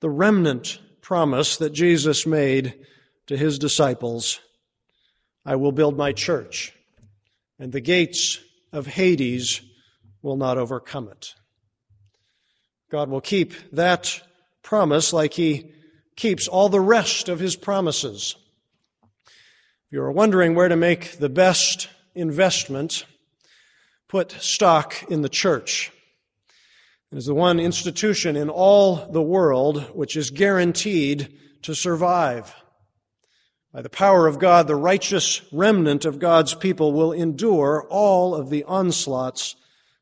the 0.00 0.08
remnant 0.08 0.80
promise 1.02 1.56
that 1.58 1.72
Jesus 1.74 2.26
made 2.26 2.74
to 3.26 3.36
his 3.36 3.58
disciples 3.58 4.40
I 5.44 5.56
will 5.56 5.72
build 5.72 5.96
my 5.96 6.12
church, 6.12 6.74
and 7.58 7.72
the 7.72 7.80
gates 7.80 8.38
of 8.72 8.86
Hades 8.86 9.60
will 10.22 10.36
not 10.36 10.58
overcome 10.58 11.08
it. 11.08 11.34
God 12.90 13.10
will 13.10 13.20
keep 13.20 13.52
that 13.72 14.22
promise 14.62 15.12
like 15.12 15.34
he 15.34 15.72
keeps 16.16 16.48
all 16.48 16.68
the 16.68 16.80
rest 16.80 17.28
of 17.28 17.38
his 17.38 17.56
promises. 17.56 18.36
If 19.32 19.92
you 19.92 20.02
are 20.02 20.12
wondering 20.12 20.54
where 20.54 20.68
to 20.68 20.76
make 20.76 21.18
the 21.18 21.28
best 21.28 21.88
investment, 22.14 23.04
put 24.08 24.32
stock 24.32 25.04
in 25.10 25.22
the 25.22 25.28
church. 25.28 25.92
It 27.12 27.18
is 27.18 27.26
the 27.26 27.34
one 27.34 27.60
institution 27.60 28.36
in 28.36 28.50
all 28.50 28.96
the 28.96 29.22
world 29.22 29.82
which 29.94 30.16
is 30.16 30.30
guaranteed 30.30 31.38
to 31.62 31.74
survive. 31.74 32.54
By 33.72 33.82
the 33.82 33.90
power 33.90 34.26
of 34.26 34.38
God, 34.38 34.66
the 34.66 34.76
righteous 34.76 35.42
remnant 35.52 36.04
of 36.04 36.18
God's 36.18 36.54
people 36.54 36.92
will 36.92 37.12
endure 37.12 37.86
all 37.90 38.34
of 38.34 38.48
the 38.48 38.64
onslaughts 38.64 39.56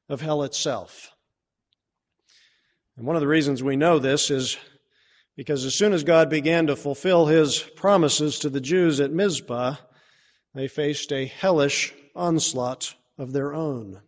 of 0.09 0.21
hell 0.21 0.43
itself. 0.45 1.11
And 2.97 3.07
one 3.07 3.17
of 3.17 3.21
the 3.21 3.29
reasons 3.29 3.63
we 3.63 3.77
know 3.77 3.99
this 3.99 4.31
is 4.31 4.57
because 5.37 5.65
as 5.65 5.75
soon 5.75 5.93
as 5.93 6.05
God 6.05 6.31
began 6.31 6.69
to 6.69 6.77
fulfill 6.77 7.27
his 7.27 7.59
promises 7.59 8.39
to 8.39 8.49
the 8.49 8.61
Jews 8.61 9.01
at 9.01 9.11
Mizpah, 9.11 9.77
they 10.55 10.69
faced 10.69 11.13
a 11.13 11.27
hellish 11.27 11.93
onslaught 12.15 12.95
of 13.19 13.33
their 13.33 13.53
own. 13.53 14.01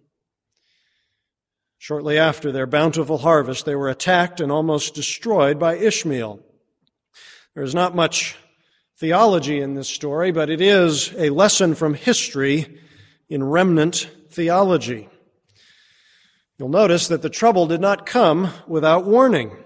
Shortly 1.77 2.17
after 2.17 2.51
their 2.51 2.67
bountiful 2.67 3.19
harvest, 3.19 3.67
they 3.67 3.77
were 3.77 3.91
attacked 3.91 4.41
and 4.41 4.51
almost 4.51 4.95
destroyed 4.95 5.59
by 5.59 5.77
Ishmael. 5.77 6.41
There 7.55 7.63
is 7.63 7.75
not 7.75 7.95
much 7.95 8.37
theology 8.99 9.61
in 9.61 9.75
this 9.75 9.89
story, 9.89 10.33
but 10.33 10.51
it 10.51 10.61
is 10.61 11.15
a 11.17 11.31
lesson 11.31 11.75
from 11.75 11.95
history 11.95 12.81
in 13.29 13.45
remnant 13.45 14.11
theology. 14.31 15.09
You'll 16.59 16.69
notice 16.69 17.07
that 17.07 17.23
the 17.23 17.31
trouble 17.31 17.67
did 17.67 17.81
not 17.81 18.07
come 18.07 18.51
without 18.67 19.05
warning. 19.05 19.57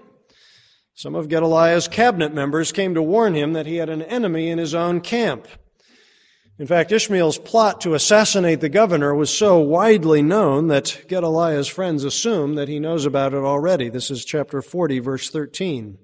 Some 0.93 1.15
of 1.15 1.27
Gedaliah's 1.27 1.87
cabinet 1.87 2.31
members 2.31 2.71
came 2.71 2.93
to 2.93 3.01
warn 3.01 3.33
him 3.33 3.53
that 3.53 3.65
he 3.65 3.77
had 3.77 3.89
an 3.89 4.03
enemy 4.03 4.49
in 4.49 4.59
his 4.59 4.75
own 4.75 5.01
camp. 5.01 5.47
In 6.59 6.67
fact, 6.67 6.91
Ishmael's 6.91 7.39
plot 7.39 7.81
to 7.81 7.95
assassinate 7.95 8.61
the 8.61 8.69
governor 8.69 9.15
was 9.15 9.35
so 9.35 9.57
widely 9.57 10.21
known 10.21 10.67
that 10.67 11.05
Gedaliah's 11.07 11.67
friends 11.67 12.03
assume 12.03 12.53
that 12.53 12.67
he 12.67 12.79
knows 12.79 13.07
about 13.07 13.33
it 13.33 13.37
already. 13.37 13.89
This 13.89 14.11
is 14.11 14.23
chapter 14.23 14.61
40, 14.61 14.99
verse 14.99 15.31
13. 15.31 15.97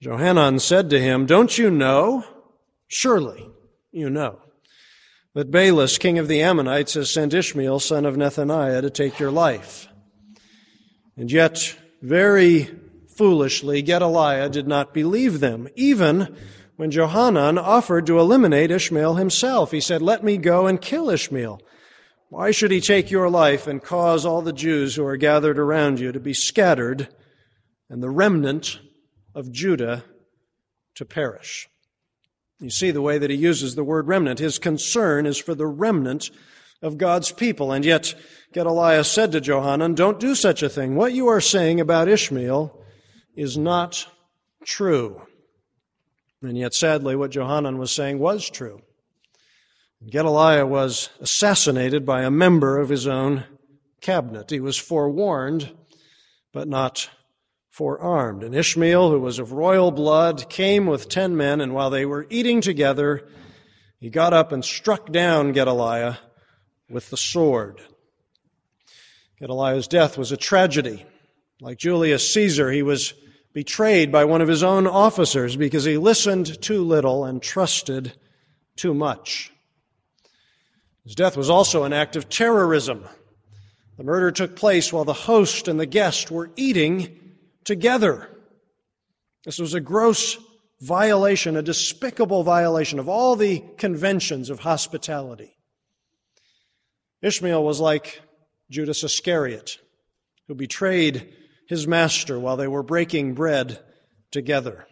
Johanan 0.00 0.60
said 0.60 0.90
to 0.90 1.00
him, 1.00 1.26
Don't 1.26 1.58
you 1.58 1.70
know? 1.70 2.24
Surely 2.86 3.48
you 3.90 4.08
know 4.08 4.40
that 5.34 5.50
Baalis, 5.50 5.98
king 5.98 6.18
of 6.18 6.28
the 6.28 6.40
Ammonites, 6.40 6.94
has 6.94 7.10
sent 7.10 7.34
Ishmael, 7.34 7.80
son 7.80 8.06
of 8.06 8.16
Nethaniah, 8.16 8.80
to 8.80 8.90
take 8.90 9.18
your 9.18 9.30
life. 9.30 9.88
And 11.16 11.30
yet, 11.30 11.76
very 12.00 12.70
foolishly, 13.08 13.82
Gedaliah 13.82 14.48
did 14.48 14.68
not 14.68 14.94
believe 14.94 15.40
them, 15.40 15.68
even 15.74 16.36
when 16.76 16.90
Johanan 16.92 17.58
offered 17.58 18.06
to 18.06 18.20
eliminate 18.20 18.70
Ishmael 18.70 19.16
himself. 19.16 19.72
He 19.72 19.80
said, 19.80 20.00
Let 20.00 20.22
me 20.22 20.36
go 20.38 20.66
and 20.66 20.80
kill 20.80 21.10
Ishmael. 21.10 21.60
Why 22.30 22.50
should 22.50 22.70
he 22.70 22.80
take 22.80 23.10
your 23.10 23.28
life 23.28 23.66
and 23.66 23.82
cause 23.82 24.24
all 24.24 24.42
the 24.42 24.52
Jews 24.52 24.94
who 24.94 25.04
are 25.04 25.16
gathered 25.16 25.58
around 25.58 25.98
you 25.98 26.12
to 26.12 26.20
be 26.20 26.34
scattered 26.34 27.08
and 27.90 28.02
the 28.02 28.10
remnant 28.10 28.78
of 29.38 29.52
Judah 29.52 30.04
to 30.96 31.04
perish? 31.04 31.68
You 32.58 32.70
see 32.70 32.90
the 32.90 33.02
way 33.02 33.18
that 33.18 33.30
he 33.30 33.36
uses 33.36 33.76
the 33.76 33.84
word 33.84 34.08
remnant. 34.08 34.40
His 34.40 34.58
concern 34.58 35.26
is 35.26 35.38
for 35.38 35.54
the 35.54 35.66
remnant 35.66 36.30
of 36.82 36.98
God's 36.98 37.30
people. 37.30 37.70
And 37.70 37.84
yet, 37.84 38.14
Gedaliah 38.52 39.04
said 39.04 39.30
to 39.32 39.40
Johanan, 39.40 39.94
Don't 39.94 40.18
do 40.18 40.34
such 40.34 40.62
a 40.62 40.68
thing. 40.68 40.96
What 40.96 41.12
you 41.12 41.28
are 41.28 41.40
saying 41.40 41.80
about 41.80 42.08
Ishmael 42.08 42.76
is 43.36 43.56
not 43.56 44.08
true. 44.64 45.22
And 46.42 46.58
yet, 46.58 46.74
sadly, 46.74 47.14
what 47.14 47.30
Johanan 47.30 47.78
was 47.78 47.92
saying 47.92 48.18
was 48.18 48.50
true. 48.50 48.82
Gedaliah 50.04 50.66
was 50.66 51.10
assassinated 51.20 52.04
by 52.04 52.22
a 52.22 52.30
member 52.30 52.78
of 52.78 52.88
his 52.88 53.06
own 53.06 53.44
cabinet. 54.00 54.50
He 54.50 54.60
was 54.60 54.76
forewarned, 54.76 55.72
but 56.52 56.66
not 56.66 57.08
forearmed. 57.78 58.42
And 58.42 58.56
Ishmael, 58.56 59.12
who 59.12 59.20
was 59.20 59.38
of 59.38 59.52
royal 59.52 59.92
blood, 59.92 60.50
came 60.50 60.86
with 60.86 61.08
ten 61.08 61.36
men, 61.36 61.60
and 61.60 61.72
while 61.72 61.90
they 61.90 62.04
were 62.04 62.26
eating 62.28 62.60
together, 62.60 63.28
he 64.00 64.10
got 64.10 64.32
up 64.32 64.50
and 64.50 64.64
struck 64.64 65.12
down 65.12 65.52
Gedaliah 65.52 66.18
with 66.90 67.08
the 67.10 67.16
sword. 67.16 67.80
Gedaliah's 69.38 69.86
death 69.86 70.18
was 70.18 70.32
a 70.32 70.36
tragedy. 70.36 71.06
Like 71.60 71.78
Julius 71.78 72.34
Caesar, 72.34 72.68
he 72.72 72.82
was 72.82 73.14
betrayed 73.52 74.10
by 74.10 74.24
one 74.24 74.42
of 74.42 74.48
his 74.48 74.64
own 74.64 74.88
officers 74.88 75.54
because 75.54 75.84
he 75.84 75.98
listened 75.98 76.60
too 76.60 76.82
little 76.82 77.24
and 77.24 77.40
trusted 77.40 78.12
too 78.74 78.92
much. 78.92 79.52
His 81.04 81.14
death 81.14 81.36
was 81.36 81.48
also 81.48 81.84
an 81.84 81.92
act 81.92 82.16
of 82.16 82.28
terrorism. 82.28 83.04
The 83.96 84.04
murder 84.04 84.32
took 84.32 84.56
place 84.56 84.92
while 84.92 85.04
the 85.04 85.12
host 85.12 85.68
and 85.68 85.78
the 85.78 85.86
guest 85.86 86.32
were 86.32 86.50
eating 86.56 87.20
together. 87.68 88.30
This 89.44 89.58
was 89.58 89.74
a 89.74 89.80
gross 89.80 90.38
violation, 90.80 91.54
a 91.54 91.60
despicable 91.60 92.42
violation 92.42 92.98
of 92.98 93.10
all 93.10 93.36
the 93.36 93.62
conventions 93.76 94.48
of 94.48 94.60
hospitality. 94.60 95.54
Ishmael 97.20 97.62
was 97.62 97.78
like 97.78 98.22
Judas 98.70 99.04
Iscariot, 99.04 99.76
who 100.46 100.54
betrayed 100.54 101.30
his 101.68 101.86
master 101.86 102.40
while 102.40 102.56
they 102.56 102.66
were 102.66 102.82
breaking 102.82 103.34
bread 103.34 103.84
together. 104.30 104.86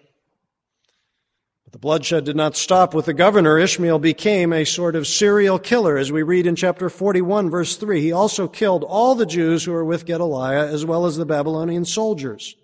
But 1.65 1.73
the 1.73 1.79
bloodshed 1.79 2.25
did 2.25 2.37
not 2.37 2.57
stop 2.57 2.93
with 2.93 3.07
the 3.07 3.15
governor. 3.15 3.57
Ishmael 3.57 4.01
became 4.01 4.53
a 4.53 4.67
sort 4.67 4.97
of 4.97 5.07
serial 5.07 5.59
killer, 5.59 5.97
as 5.97 6.13
we 6.13 6.23
read 6.23 6.47
in 6.47 6.57
chapter 6.57 6.91
41, 6.91 7.49
verse 7.49 7.79
3. 7.79 8.03
He 8.03 8.13
also 8.13 8.47
killed 8.49 8.85
all 8.85 9.15
the 9.15 9.25
Jews 9.25 9.65
who 9.65 9.73
were 9.73 9.85
with 9.85 10.05
Gedaliah, 10.05 10.67
as 10.67 10.85
well 10.85 11.07
as 11.07 11.17
the 11.17 11.25
Babylonian 11.25 11.87
soldiers. 11.87 12.55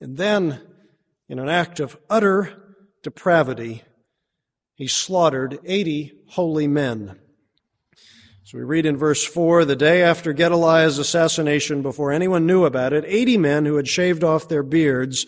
And 0.00 0.16
then, 0.16 0.60
in 1.28 1.38
an 1.38 1.48
act 1.48 1.80
of 1.80 1.98
utter 2.08 2.52
depravity, 3.02 3.82
he 4.74 4.86
slaughtered 4.86 5.58
80 5.64 6.14
holy 6.28 6.66
men. 6.66 7.18
So 8.44 8.58
we 8.58 8.64
read 8.64 8.86
in 8.86 8.96
verse 8.96 9.24
4 9.24 9.64
the 9.64 9.76
day 9.76 10.02
after 10.02 10.32
Gedaliah's 10.32 10.98
assassination, 10.98 11.82
before 11.82 12.10
anyone 12.10 12.46
knew 12.46 12.64
about 12.64 12.92
it, 12.92 13.04
80 13.06 13.36
men 13.36 13.66
who 13.66 13.76
had 13.76 13.86
shaved 13.86 14.24
off 14.24 14.48
their 14.48 14.62
beards 14.62 15.26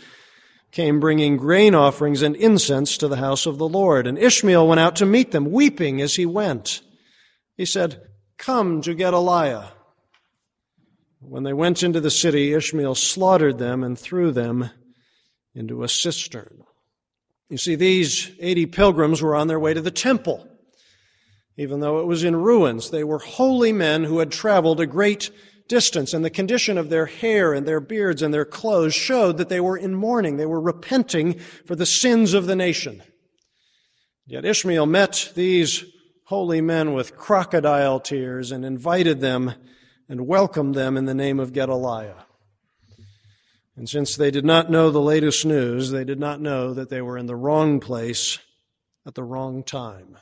came 0.73 0.99
bringing 0.99 1.37
grain 1.37 1.75
offerings 1.75 2.23
and 2.23 2.35
incense 2.35 2.97
to 2.97 3.07
the 3.07 3.19
house 3.19 3.47
of 3.47 3.59
the 3.59 3.69
Lord. 3.69 4.07
And 4.07 4.19
Ishmael 4.19 4.67
went 4.67 4.81
out 4.81 4.97
to 4.97 5.07
meet 5.07 5.31
them, 5.31 5.53
weeping 5.53 6.01
as 6.01 6.17
he 6.17 6.27
went. 6.27 6.81
He 7.57 7.67
said, 7.67 8.03
Come 8.39 8.81
to 8.83 8.95
Gedaliah. 8.95 9.69
When 11.25 11.45
they 11.45 11.53
went 11.53 11.83
into 11.83 12.01
the 12.01 12.11
city, 12.11 12.53
Ishmael 12.53 12.97
slaughtered 12.97 13.59
them 13.59 13.85
and 13.85 13.99
threw 13.99 14.33
them 14.33 14.71
into 15.55 15.83
a 15.83 15.89
cistern. 15.89 16.65
You 17.49 17.59
see, 17.59 17.75
these 17.75 18.33
80 18.41 18.67
pilgrims 18.67 19.23
were 19.23 19.37
on 19.37 19.47
their 19.47 19.61
way 19.61 19.73
to 19.73 19.81
the 19.81 19.91
temple. 19.91 20.49
Even 21.57 21.81
though 21.81 22.01
it 22.01 22.07
was 22.07 22.25
in 22.25 22.35
ruins, 22.35 22.91
they 22.91 23.05
were 23.05 23.19
holy 23.19 23.73
men 23.73 24.05
who 24.05 24.19
had 24.19 24.33
traveled 24.33 24.81
a 24.81 24.87
great 24.87 25.31
distance, 25.69 26.13
and 26.13 26.25
the 26.25 26.31
condition 26.31 26.77
of 26.77 26.89
their 26.89 27.07
hair 27.07 27.53
and 27.53 27.67
their 27.67 27.81
beards 27.81 28.21
and 28.21 28.35
their 28.35 28.45
clothes 28.45 28.95
showed 28.95 29.39
that 29.39 29.49
they 29.49 29.61
were 29.61 29.77
in 29.77 29.95
mourning. 29.95 30.37
They 30.37 30.47
were 30.47 30.61
repenting 30.61 31.39
for 31.67 31.77
the 31.77 31.87
sins 31.87 32.35
of 32.35 32.47
the 32.47 32.57
nation. 32.57 33.03
Yet 34.27 34.45
Ishmael 34.45 34.87
met 34.87 35.31
these 35.35 35.85
holy 36.25 36.61
men 36.61 36.95
with 36.95 37.17
crocodile 37.17 38.01
tears 38.01 38.51
and 38.51 38.65
invited 38.65 39.21
them 39.21 39.55
and 40.09 40.27
welcomed 40.27 40.75
them 40.75 40.97
in 40.97 41.05
the 41.05 41.15
name 41.15 41.41
of 41.41 41.53
Gedaliah. 41.53 42.27
And 43.77 43.89
since 43.89 44.17
they 44.17 44.31
did 44.31 44.45
not 44.45 44.71
know 44.71 44.91
the 44.91 45.01
latest 45.01 45.47
news, 45.47 45.91
they 45.91 46.05
did 46.05 46.21
not 46.21 46.41
know 46.41 46.75
that 46.75 46.91
they 46.91 47.01
were 47.01 47.17
in 47.17 47.27
the 47.27 47.37
wrong 47.37 47.81
place 47.81 48.39
at 49.07 49.15
the 49.15 49.25
wrong 49.25 49.63
time. 49.63 50.19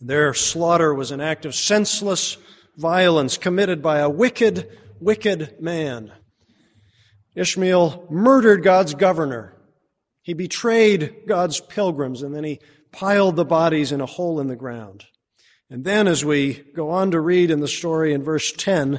Their 0.00 0.34
slaughter 0.34 0.94
was 0.94 1.10
an 1.10 1.20
act 1.20 1.44
of 1.44 1.54
senseless 1.54 2.36
violence 2.76 3.36
committed 3.38 3.82
by 3.82 3.98
a 3.98 4.08
wicked, 4.08 4.78
wicked 5.00 5.60
man. 5.60 6.12
Ishmael 7.34 8.06
murdered 8.10 8.62
God's 8.62 8.94
governor. 8.94 9.54
He 10.22 10.34
betrayed 10.34 11.22
God's 11.26 11.60
pilgrims, 11.60 12.22
and 12.22 12.34
then 12.34 12.44
he 12.44 12.60
piled 12.92 13.36
the 13.36 13.44
bodies 13.44 13.92
in 13.92 14.00
a 14.00 14.06
hole 14.06 14.40
in 14.40 14.48
the 14.48 14.56
ground. 14.56 15.04
And 15.70 15.84
then, 15.84 16.08
as 16.08 16.24
we 16.24 16.54
go 16.74 16.90
on 16.90 17.12
to 17.12 17.20
read 17.20 17.50
in 17.50 17.60
the 17.60 17.68
story 17.68 18.12
in 18.12 18.24
verse 18.24 18.52
10, 18.52 18.98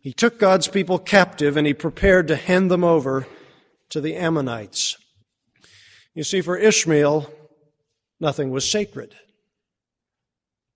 he 0.00 0.12
took 0.12 0.38
God's 0.38 0.68
people 0.68 0.98
captive 0.98 1.56
and 1.56 1.66
he 1.66 1.74
prepared 1.74 2.28
to 2.28 2.36
hand 2.36 2.70
them 2.70 2.84
over 2.84 3.26
to 3.90 4.00
the 4.00 4.14
Ammonites. 4.14 4.96
You 6.14 6.22
see, 6.22 6.40
for 6.40 6.56
Ishmael, 6.56 7.28
nothing 8.20 8.50
was 8.50 8.70
sacred. 8.70 9.14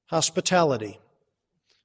Hospitality 0.07 0.99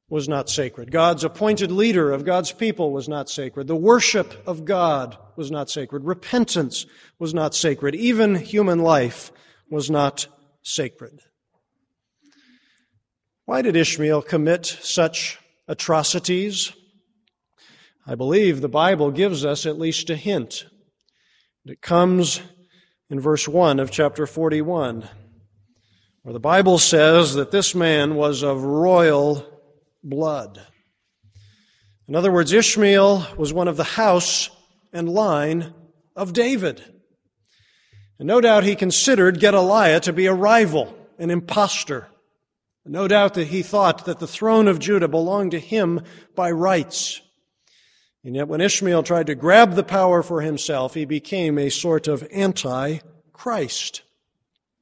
was 0.10 0.28
not 0.28 0.50
sacred. 0.50 0.92
God's 0.92 1.24
appointed 1.24 1.72
leader 1.72 2.12
of 2.12 2.26
God's 2.26 2.52
people 2.52 2.92
was 2.92 3.08
not 3.08 3.30
sacred. 3.30 3.68
The 3.68 3.76
worship 3.76 4.44
of 4.48 4.66
God 4.66 5.18
was 5.36 5.52
not 5.52 5.70
sacred. 5.70 6.04
Repentance 6.04 6.86
was 7.18 7.34
not 7.34 7.56
sacred. 7.56 7.96
Even 7.96 8.36
human 8.36 8.80
life 8.80 9.32
was 9.70 9.90
not 9.90 10.28
sacred. 10.64 11.22
Why 13.52 13.62
did 13.62 13.76
Ishmael 13.76 14.22
commit 14.22 14.66
such 14.66 15.38
atrocities? 15.68 16.72
I 18.08 18.16
believe 18.16 18.62
the 18.62 18.70
Bible 18.70 19.12
gives 19.12 19.44
us 19.44 19.66
at 19.66 19.78
least 19.78 20.10
a 20.10 20.16
hint. 20.16 20.68
It 21.66 21.82
comes 21.82 22.40
in 23.10 23.20
verse 23.20 23.50
1 23.50 23.82
of 23.82 23.92
chapter 23.92 24.26
41, 24.26 25.06
where 26.22 26.32
the 26.32 26.40
Bible 26.40 26.80
says 26.80 27.34
that 27.34 27.52
this 27.52 27.76
man 27.76 28.16
was 28.16 28.42
of 28.42 28.64
royal 28.64 29.46
blood. 30.02 30.66
In 32.08 32.16
other 32.16 32.32
words, 32.32 32.54
Ishmael 32.54 33.36
was 33.36 33.52
one 33.52 33.68
of 33.68 33.76
the 33.76 33.84
house 33.84 34.50
and 34.94 35.10
line 35.10 35.74
of 36.16 36.32
David. 36.32 36.82
And 38.18 38.30
no 38.30 38.40
doubt 38.40 38.64
he 38.64 38.78
considered 38.78 39.42
Gedaliah 39.42 40.00
to 40.00 40.14
be 40.14 40.28
a 40.28 40.34
rival, 40.34 40.98
an 41.20 41.30
impostor. 41.30 42.08
No 42.86 43.08
doubt 43.08 43.36
that 43.36 43.48
he 43.48 43.62
thought 43.62 44.06
that 44.06 44.20
the 44.20 44.28
throne 44.28 44.68
of 44.68 44.80
Judah 44.80 45.08
belonged 45.08 45.52
to 45.52 45.60
him 45.60 46.02
by 46.36 46.52
rights. 46.52 47.22
And 48.24 48.36
yet, 48.36 48.48
when 48.48 48.62
Ishmael 48.62 49.04
tried 49.04 49.28
to 49.28 49.36
grab 49.36 49.76
the 49.76 49.84
power 49.84 50.24
for 50.24 50.42
himself, 50.42 50.94
he 50.94 51.06
became 51.06 51.58
a 51.58 51.70
sort 51.70 52.08
of 52.08 52.28
anti 52.32 53.00
Christ. 53.34 54.02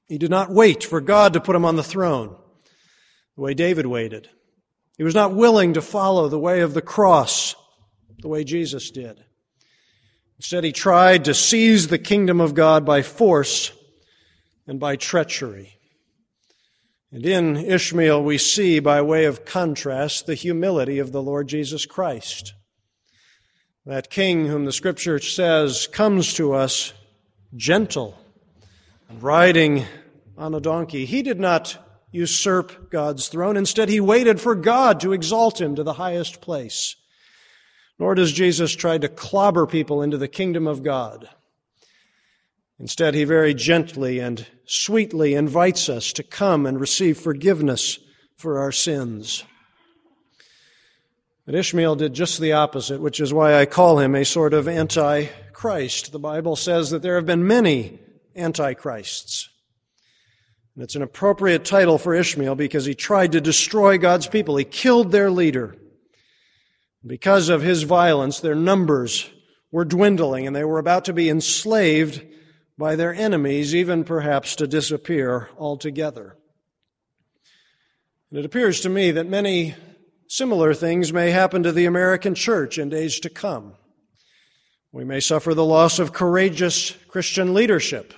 He 0.08 0.18
did 0.18 0.32
not 0.32 0.52
wait 0.52 0.84
for 0.84 1.02
God 1.02 1.34
to 1.34 1.42
put 1.42 1.56
him 1.56 1.66
on 1.66 1.76
the 1.76 1.84
throne 1.84 2.36
the 3.36 3.42
way 3.42 3.54
David 3.54 3.86
waited. 3.86 4.30
He 4.98 5.04
was 5.04 5.16
not 5.16 5.34
willing 5.34 5.76
to 5.76 5.82
follow 5.82 6.28
the 6.28 6.40
way 6.40 6.62
of 6.62 6.74
the 6.74 6.82
cross 6.82 7.56
the 8.22 8.28
way 8.28 8.44
Jesus 8.44 8.92
did. 8.92 9.24
Instead, 10.38 10.64
he 10.64 10.72
tried 10.72 11.26
to 11.26 11.34
seize 11.34 11.88
the 11.88 11.98
kingdom 11.98 12.42
of 12.42 12.54
God 12.54 12.86
by 12.86 13.02
force 13.02 13.72
and 14.68 14.80
by 14.80 14.96
treachery. 14.96 15.79
And 17.12 17.26
in 17.26 17.56
Ishmael, 17.58 18.24
we 18.24 18.38
see, 18.38 18.80
by 18.80 19.02
way 19.02 19.26
of 19.26 19.46
contrast, 19.46 20.26
the 20.26 20.36
humility 20.36 21.00
of 21.00 21.12
the 21.12 21.22
Lord 21.24 21.48
Jesus 21.48 21.86
Christ. 21.86 22.54
That 23.86 24.12
king 24.12 24.46
whom 24.46 24.66
the 24.66 24.72
scripture 24.72 25.20
says 25.20 25.88
comes 25.88 26.34
to 26.36 26.54
us 26.54 26.94
gentle 27.56 28.20
riding 29.20 29.86
on 30.38 30.54
a 30.54 30.60
donkey. 30.60 31.06
He 31.06 31.24
did 31.24 31.40
not 31.40 31.78
usurp 32.12 32.92
God's 32.92 33.28
throne. 33.28 33.58
Instead, 33.58 33.90
he 33.90 34.00
waited 34.00 34.40
for 34.40 34.54
God 34.54 35.00
to 35.00 35.14
exalt 35.14 35.60
him 35.60 35.76
to 35.76 35.84
the 35.84 35.94
highest 35.94 36.42
place. 36.42 36.96
Nor 37.98 38.16
does 38.16 38.32
Jesus 38.32 38.76
try 38.76 38.98
to 38.98 39.10
clobber 39.10 39.66
people 39.66 40.02
into 40.02 40.18
the 40.18 40.28
kingdom 40.28 40.68
of 40.68 40.84
God. 40.84 41.28
Instead, 42.80 43.14
he 43.14 43.26
very 43.26 43.54
gently 43.54 44.20
and 44.20 44.48
sweetly 44.66 45.34
invites 45.34 45.90
us 45.90 46.14
to 46.14 46.24
come 46.24 46.66
and 46.66 46.80
receive 46.80 47.18
forgiveness 47.18 48.00
for 48.38 48.58
our 48.58 48.72
sins. 48.72 49.44
But 51.46 51.56
Ishmael 51.56 51.96
did 51.96 52.14
just 52.14 52.40
the 52.40 52.54
opposite, 52.54 53.02
which 53.02 53.20
is 53.20 53.34
why 53.34 53.56
I 53.56 53.66
call 53.66 54.00
him 54.00 54.16
a 54.16 54.24
sort 54.24 54.54
of 54.54 54.68
antichrist. 54.68 56.12
The 56.12 56.20
Bible 56.20 56.56
says 56.56 56.92
that 56.92 57.02
there 57.02 57.16
have 57.16 57.26
been 57.26 57.46
many 57.46 58.00
antichrists. 58.36 59.50
And 60.76 60.84
it's 60.84 60.96
an 60.96 61.02
appropriate 61.02 61.66
title 61.66 61.98
for 61.98 62.14
Ishmael 62.14 62.56
because 62.56 62.86
he 62.86 62.96
tried 62.96 63.34
to 63.34 63.42
destroy 63.42 63.98
God's 63.98 64.28
people. 64.28 64.56
He 64.56 64.64
killed 64.64 65.12
their 65.12 65.30
leader. 65.30 65.76
Because 67.06 67.50
of 67.50 67.62
his 67.62 67.84
violence, 67.84 68.40
their 68.40 68.56
numbers 68.56 69.30
were 69.72 69.86
dwindling 69.86 70.48
and 70.48 70.56
they 70.56 70.64
were 70.64 70.80
about 70.80 71.06
to 71.06 71.14
be 71.14 71.30
enslaved 71.30 72.24
by 72.80 72.96
their 72.96 73.14
enemies, 73.14 73.76
even 73.76 74.04
perhaps 74.04 74.56
to 74.56 74.66
disappear 74.66 75.50
altogether. 75.60 76.36
And 78.32 78.40
it 78.40 78.46
appears 78.46 78.82
to 78.82 78.90
me 78.90 79.12
that 79.12 79.28
many 79.28 79.76
Similar 80.32 80.76
things 80.76 81.12
may 81.12 81.32
happen 81.32 81.64
to 81.64 81.72
the 81.72 81.86
American 81.86 82.36
church 82.36 82.78
in 82.78 82.90
days 82.90 83.20
to 83.22 83.32
come. 83.32 83.74
We 84.92 85.04
may 85.04 85.22
suffer 85.22 85.56
the 85.56 85.66
loss 85.66 85.98
of 85.98 86.14
courageous 86.14 86.92
Christian 87.08 87.56
leadership. 87.56 88.14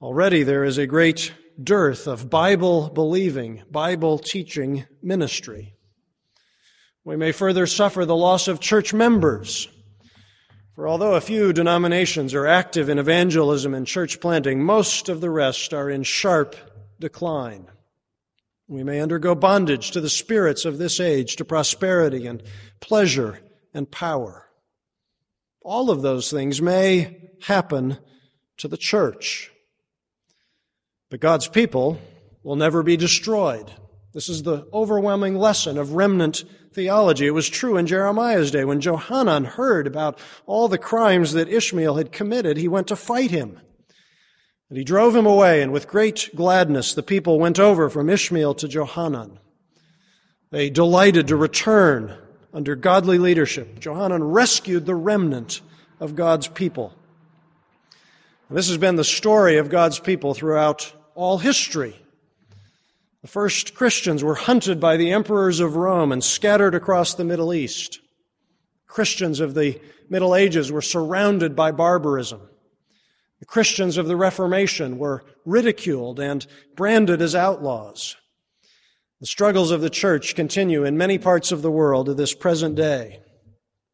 Already 0.00 0.44
there 0.44 0.64
is 0.64 0.78
a 0.78 0.86
great 0.86 1.34
dearth 1.62 2.06
of 2.06 2.30
Bible 2.30 2.88
believing, 2.88 3.64
Bible 3.70 4.18
teaching 4.18 4.86
ministry. 5.02 5.74
We 7.04 7.16
may 7.16 7.32
further 7.32 7.66
suffer 7.66 8.06
the 8.06 8.16
loss 8.16 8.48
of 8.48 8.58
church 8.58 8.94
members. 8.94 9.68
For 10.78 10.86
although 10.86 11.16
a 11.16 11.20
few 11.20 11.52
denominations 11.52 12.34
are 12.34 12.46
active 12.46 12.88
in 12.88 13.00
evangelism 13.00 13.74
and 13.74 13.84
church 13.84 14.20
planting, 14.20 14.62
most 14.62 15.08
of 15.08 15.20
the 15.20 15.28
rest 15.28 15.74
are 15.74 15.90
in 15.90 16.04
sharp 16.04 16.54
decline. 17.00 17.66
We 18.68 18.84
may 18.84 19.00
undergo 19.00 19.34
bondage 19.34 19.90
to 19.90 20.00
the 20.00 20.08
spirits 20.08 20.64
of 20.64 20.78
this 20.78 21.00
age, 21.00 21.34
to 21.34 21.44
prosperity 21.44 22.28
and 22.28 22.44
pleasure 22.78 23.40
and 23.74 23.90
power. 23.90 24.46
All 25.62 25.90
of 25.90 26.02
those 26.02 26.30
things 26.30 26.62
may 26.62 27.28
happen 27.42 27.98
to 28.58 28.68
the 28.68 28.76
church. 28.76 29.50
But 31.10 31.18
God's 31.18 31.48
people 31.48 32.00
will 32.44 32.54
never 32.54 32.84
be 32.84 32.96
destroyed. 32.96 33.68
This 34.14 34.28
is 34.28 34.44
the 34.44 34.68
overwhelming 34.72 35.34
lesson 35.34 35.76
of 35.76 35.94
remnant 35.94 36.44
theology. 36.72 37.26
It 37.26 37.32
was 37.32 37.48
true 37.48 37.76
in 37.76 37.86
Jeremiah's 37.86 38.50
day. 38.50 38.64
When 38.64 38.80
Johanan 38.80 39.44
heard 39.44 39.86
about 39.86 40.18
all 40.46 40.68
the 40.68 40.78
crimes 40.78 41.32
that 41.32 41.48
Ishmael 41.48 41.96
had 41.96 42.12
committed, 42.12 42.56
he 42.56 42.68
went 42.68 42.88
to 42.88 42.96
fight 42.96 43.30
him. 43.30 43.60
And 44.68 44.76
he 44.76 44.84
drove 44.84 45.16
him 45.16 45.26
away, 45.26 45.62
and 45.62 45.72
with 45.72 45.88
great 45.88 46.30
gladness 46.34 46.92
the 46.92 47.02
people 47.02 47.38
went 47.38 47.58
over 47.58 47.88
from 47.88 48.10
Ishmael 48.10 48.54
to 48.54 48.68
Johanan. 48.68 49.38
They 50.50 50.70
delighted 50.70 51.28
to 51.28 51.36
return 51.36 52.16
under 52.52 52.74
godly 52.74 53.18
leadership. 53.18 53.80
Johanan 53.80 54.24
rescued 54.24 54.86
the 54.86 54.94
remnant 54.94 55.60
of 56.00 56.14
God's 56.14 56.48
people. 56.48 56.94
And 58.48 58.56
this 58.56 58.68
has 58.68 58.78
been 58.78 58.96
the 58.96 59.04
story 59.04 59.58
of 59.58 59.68
God's 59.68 59.98
people 59.98 60.34
throughout 60.34 60.92
all 61.14 61.38
history. 61.38 61.96
The 63.22 63.28
first 63.28 63.74
Christians 63.74 64.22
were 64.22 64.36
hunted 64.36 64.78
by 64.78 64.96
the 64.96 65.10
emperors 65.10 65.58
of 65.58 65.76
Rome 65.76 66.12
and 66.12 66.22
scattered 66.22 66.74
across 66.74 67.14
the 67.14 67.24
Middle 67.24 67.52
East. 67.52 68.00
Christians 68.86 69.40
of 69.40 69.54
the 69.54 69.80
Middle 70.08 70.34
Ages 70.34 70.70
were 70.70 70.82
surrounded 70.82 71.56
by 71.56 71.72
barbarism. 71.72 72.40
The 73.40 73.46
Christians 73.46 73.96
of 73.96 74.06
the 74.06 74.16
Reformation 74.16 74.98
were 74.98 75.24
ridiculed 75.44 76.20
and 76.20 76.46
branded 76.76 77.20
as 77.20 77.34
outlaws. 77.34 78.16
The 79.20 79.26
struggles 79.26 79.72
of 79.72 79.80
the 79.80 79.90
church 79.90 80.36
continue 80.36 80.84
in 80.84 80.96
many 80.96 81.18
parts 81.18 81.50
of 81.50 81.62
the 81.62 81.70
world 81.70 82.06
to 82.06 82.14
this 82.14 82.34
present 82.34 82.76
day. 82.76 83.20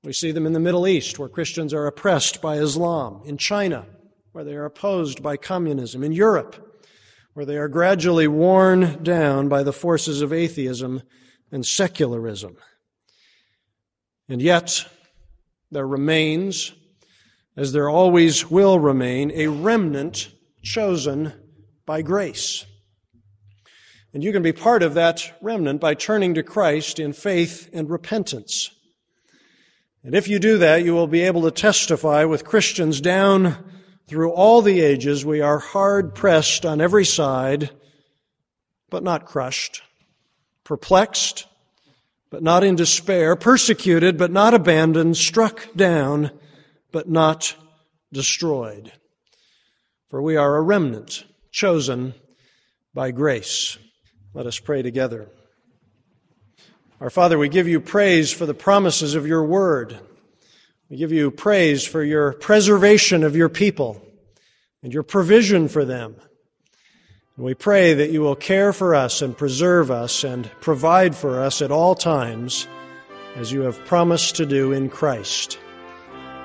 We 0.02 0.12
see 0.12 0.32
them 0.32 0.46
in 0.46 0.52
the 0.52 0.60
Middle 0.60 0.86
East, 0.86 1.18
where 1.18 1.30
Christians 1.30 1.72
are 1.72 1.86
oppressed 1.86 2.42
by 2.42 2.56
Islam, 2.56 3.22
in 3.24 3.38
China, 3.38 3.86
where 4.32 4.44
they 4.44 4.54
are 4.54 4.66
opposed 4.66 5.22
by 5.22 5.38
communism, 5.38 6.04
in 6.04 6.12
Europe, 6.12 6.73
where 7.34 7.44
they 7.44 7.56
are 7.56 7.68
gradually 7.68 8.28
worn 8.28 9.02
down 9.02 9.48
by 9.48 9.62
the 9.62 9.72
forces 9.72 10.22
of 10.22 10.32
atheism 10.32 11.02
and 11.50 11.66
secularism. 11.66 12.56
And 14.28 14.40
yet, 14.40 14.86
there 15.70 15.86
remains, 15.86 16.72
as 17.56 17.72
there 17.72 17.88
always 17.88 18.50
will 18.50 18.78
remain, 18.78 19.32
a 19.34 19.48
remnant 19.48 20.30
chosen 20.62 21.32
by 21.84 22.02
grace. 22.02 22.64
And 24.14 24.22
you 24.22 24.32
can 24.32 24.44
be 24.44 24.52
part 24.52 24.84
of 24.84 24.94
that 24.94 25.36
remnant 25.42 25.80
by 25.80 25.94
turning 25.94 26.34
to 26.34 26.42
Christ 26.44 27.00
in 27.00 27.12
faith 27.12 27.68
and 27.72 27.90
repentance. 27.90 28.70
And 30.04 30.14
if 30.14 30.28
you 30.28 30.38
do 30.38 30.56
that, 30.58 30.84
you 30.84 30.94
will 30.94 31.08
be 31.08 31.22
able 31.22 31.42
to 31.42 31.50
testify 31.50 32.24
with 32.24 32.44
Christians 32.44 33.00
down 33.00 33.72
through 34.06 34.30
all 34.30 34.62
the 34.62 34.80
ages. 34.80 35.24
We 35.24 35.40
are 35.40 35.58
hard 35.58 36.14
pressed 36.14 36.64
on 36.66 36.80
every 36.80 37.04
side, 37.04 37.70
but 38.90 39.02
not 39.02 39.26
crushed, 39.26 39.82
perplexed, 40.62 41.46
but 42.30 42.42
not 42.42 42.64
in 42.64 42.76
despair, 42.76 43.36
persecuted, 43.36 44.18
but 44.18 44.30
not 44.30 44.54
abandoned, 44.54 45.16
struck 45.16 45.68
down, 45.74 46.30
but 46.92 47.08
not 47.08 47.54
destroyed. 48.12 48.92
For 50.08 50.20
we 50.22 50.36
are 50.36 50.56
a 50.56 50.62
remnant 50.62 51.24
chosen 51.50 52.14
by 52.92 53.10
grace. 53.10 53.78
Let 54.32 54.46
us 54.46 54.58
pray 54.58 54.82
together. 54.82 55.28
Our 57.00 57.10
Father, 57.10 57.38
we 57.38 57.48
give 57.48 57.68
you 57.68 57.80
praise 57.80 58.32
for 58.32 58.46
the 58.46 58.54
promises 58.54 59.14
of 59.14 59.26
your 59.26 59.44
word. 59.44 59.98
We 60.90 60.96
give 60.96 61.12
you 61.12 61.30
praise 61.30 61.86
for 61.86 62.02
your 62.02 62.34
preservation 62.34 63.24
of 63.24 63.34
your 63.34 63.48
people 63.48 64.02
and 64.82 64.92
your 64.92 65.02
provision 65.02 65.68
for 65.68 65.84
them. 65.84 66.16
And 67.36 67.44
we 67.44 67.54
pray 67.54 67.94
that 67.94 68.10
you 68.10 68.20
will 68.20 68.36
care 68.36 68.72
for 68.72 68.94
us 68.94 69.22
and 69.22 69.36
preserve 69.36 69.90
us 69.90 70.24
and 70.24 70.50
provide 70.60 71.16
for 71.16 71.40
us 71.40 71.62
at 71.62 71.72
all 71.72 71.94
times 71.94 72.68
as 73.34 73.50
you 73.50 73.62
have 73.62 73.84
promised 73.86 74.36
to 74.36 74.46
do 74.46 74.72
in 74.72 74.88
Christ. 74.88 75.58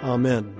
Amen. 0.03 0.55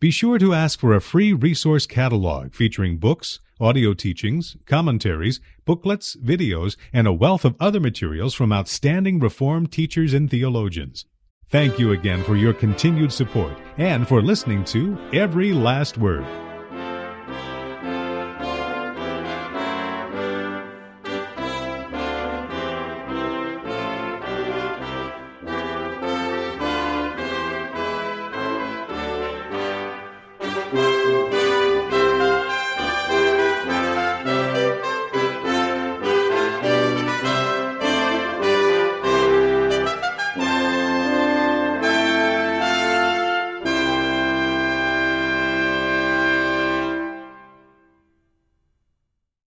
Be 0.00 0.10
sure 0.10 0.38
to 0.38 0.54
ask 0.54 0.80
for 0.80 0.94
a 0.94 1.00
free 1.02 1.34
resource 1.34 1.84
catalog 1.86 2.54
featuring 2.54 2.96
books, 2.96 3.38
audio 3.60 3.92
teachings, 3.92 4.56
commentaries, 4.64 5.40
booklets, 5.66 6.16
videos, 6.16 6.78
and 6.90 7.06
a 7.06 7.12
wealth 7.12 7.44
of 7.44 7.54
other 7.60 7.80
materials 7.80 8.32
from 8.32 8.50
outstanding 8.50 9.20
Reformed 9.20 9.70
teachers 9.70 10.14
and 10.14 10.30
theologians. 10.30 11.04
Thank 11.50 11.78
you 11.78 11.92
again 11.92 12.24
for 12.24 12.34
your 12.34 12.54
continued 12.54 13.12
support 13.12 13.52
and 13.76 14.08
for 14.08 14.22
listening 14.22 14.64
to 14.66 14.98
Every 15.12 15.52
Last 15.52 15.98
Word. 15.98 16.24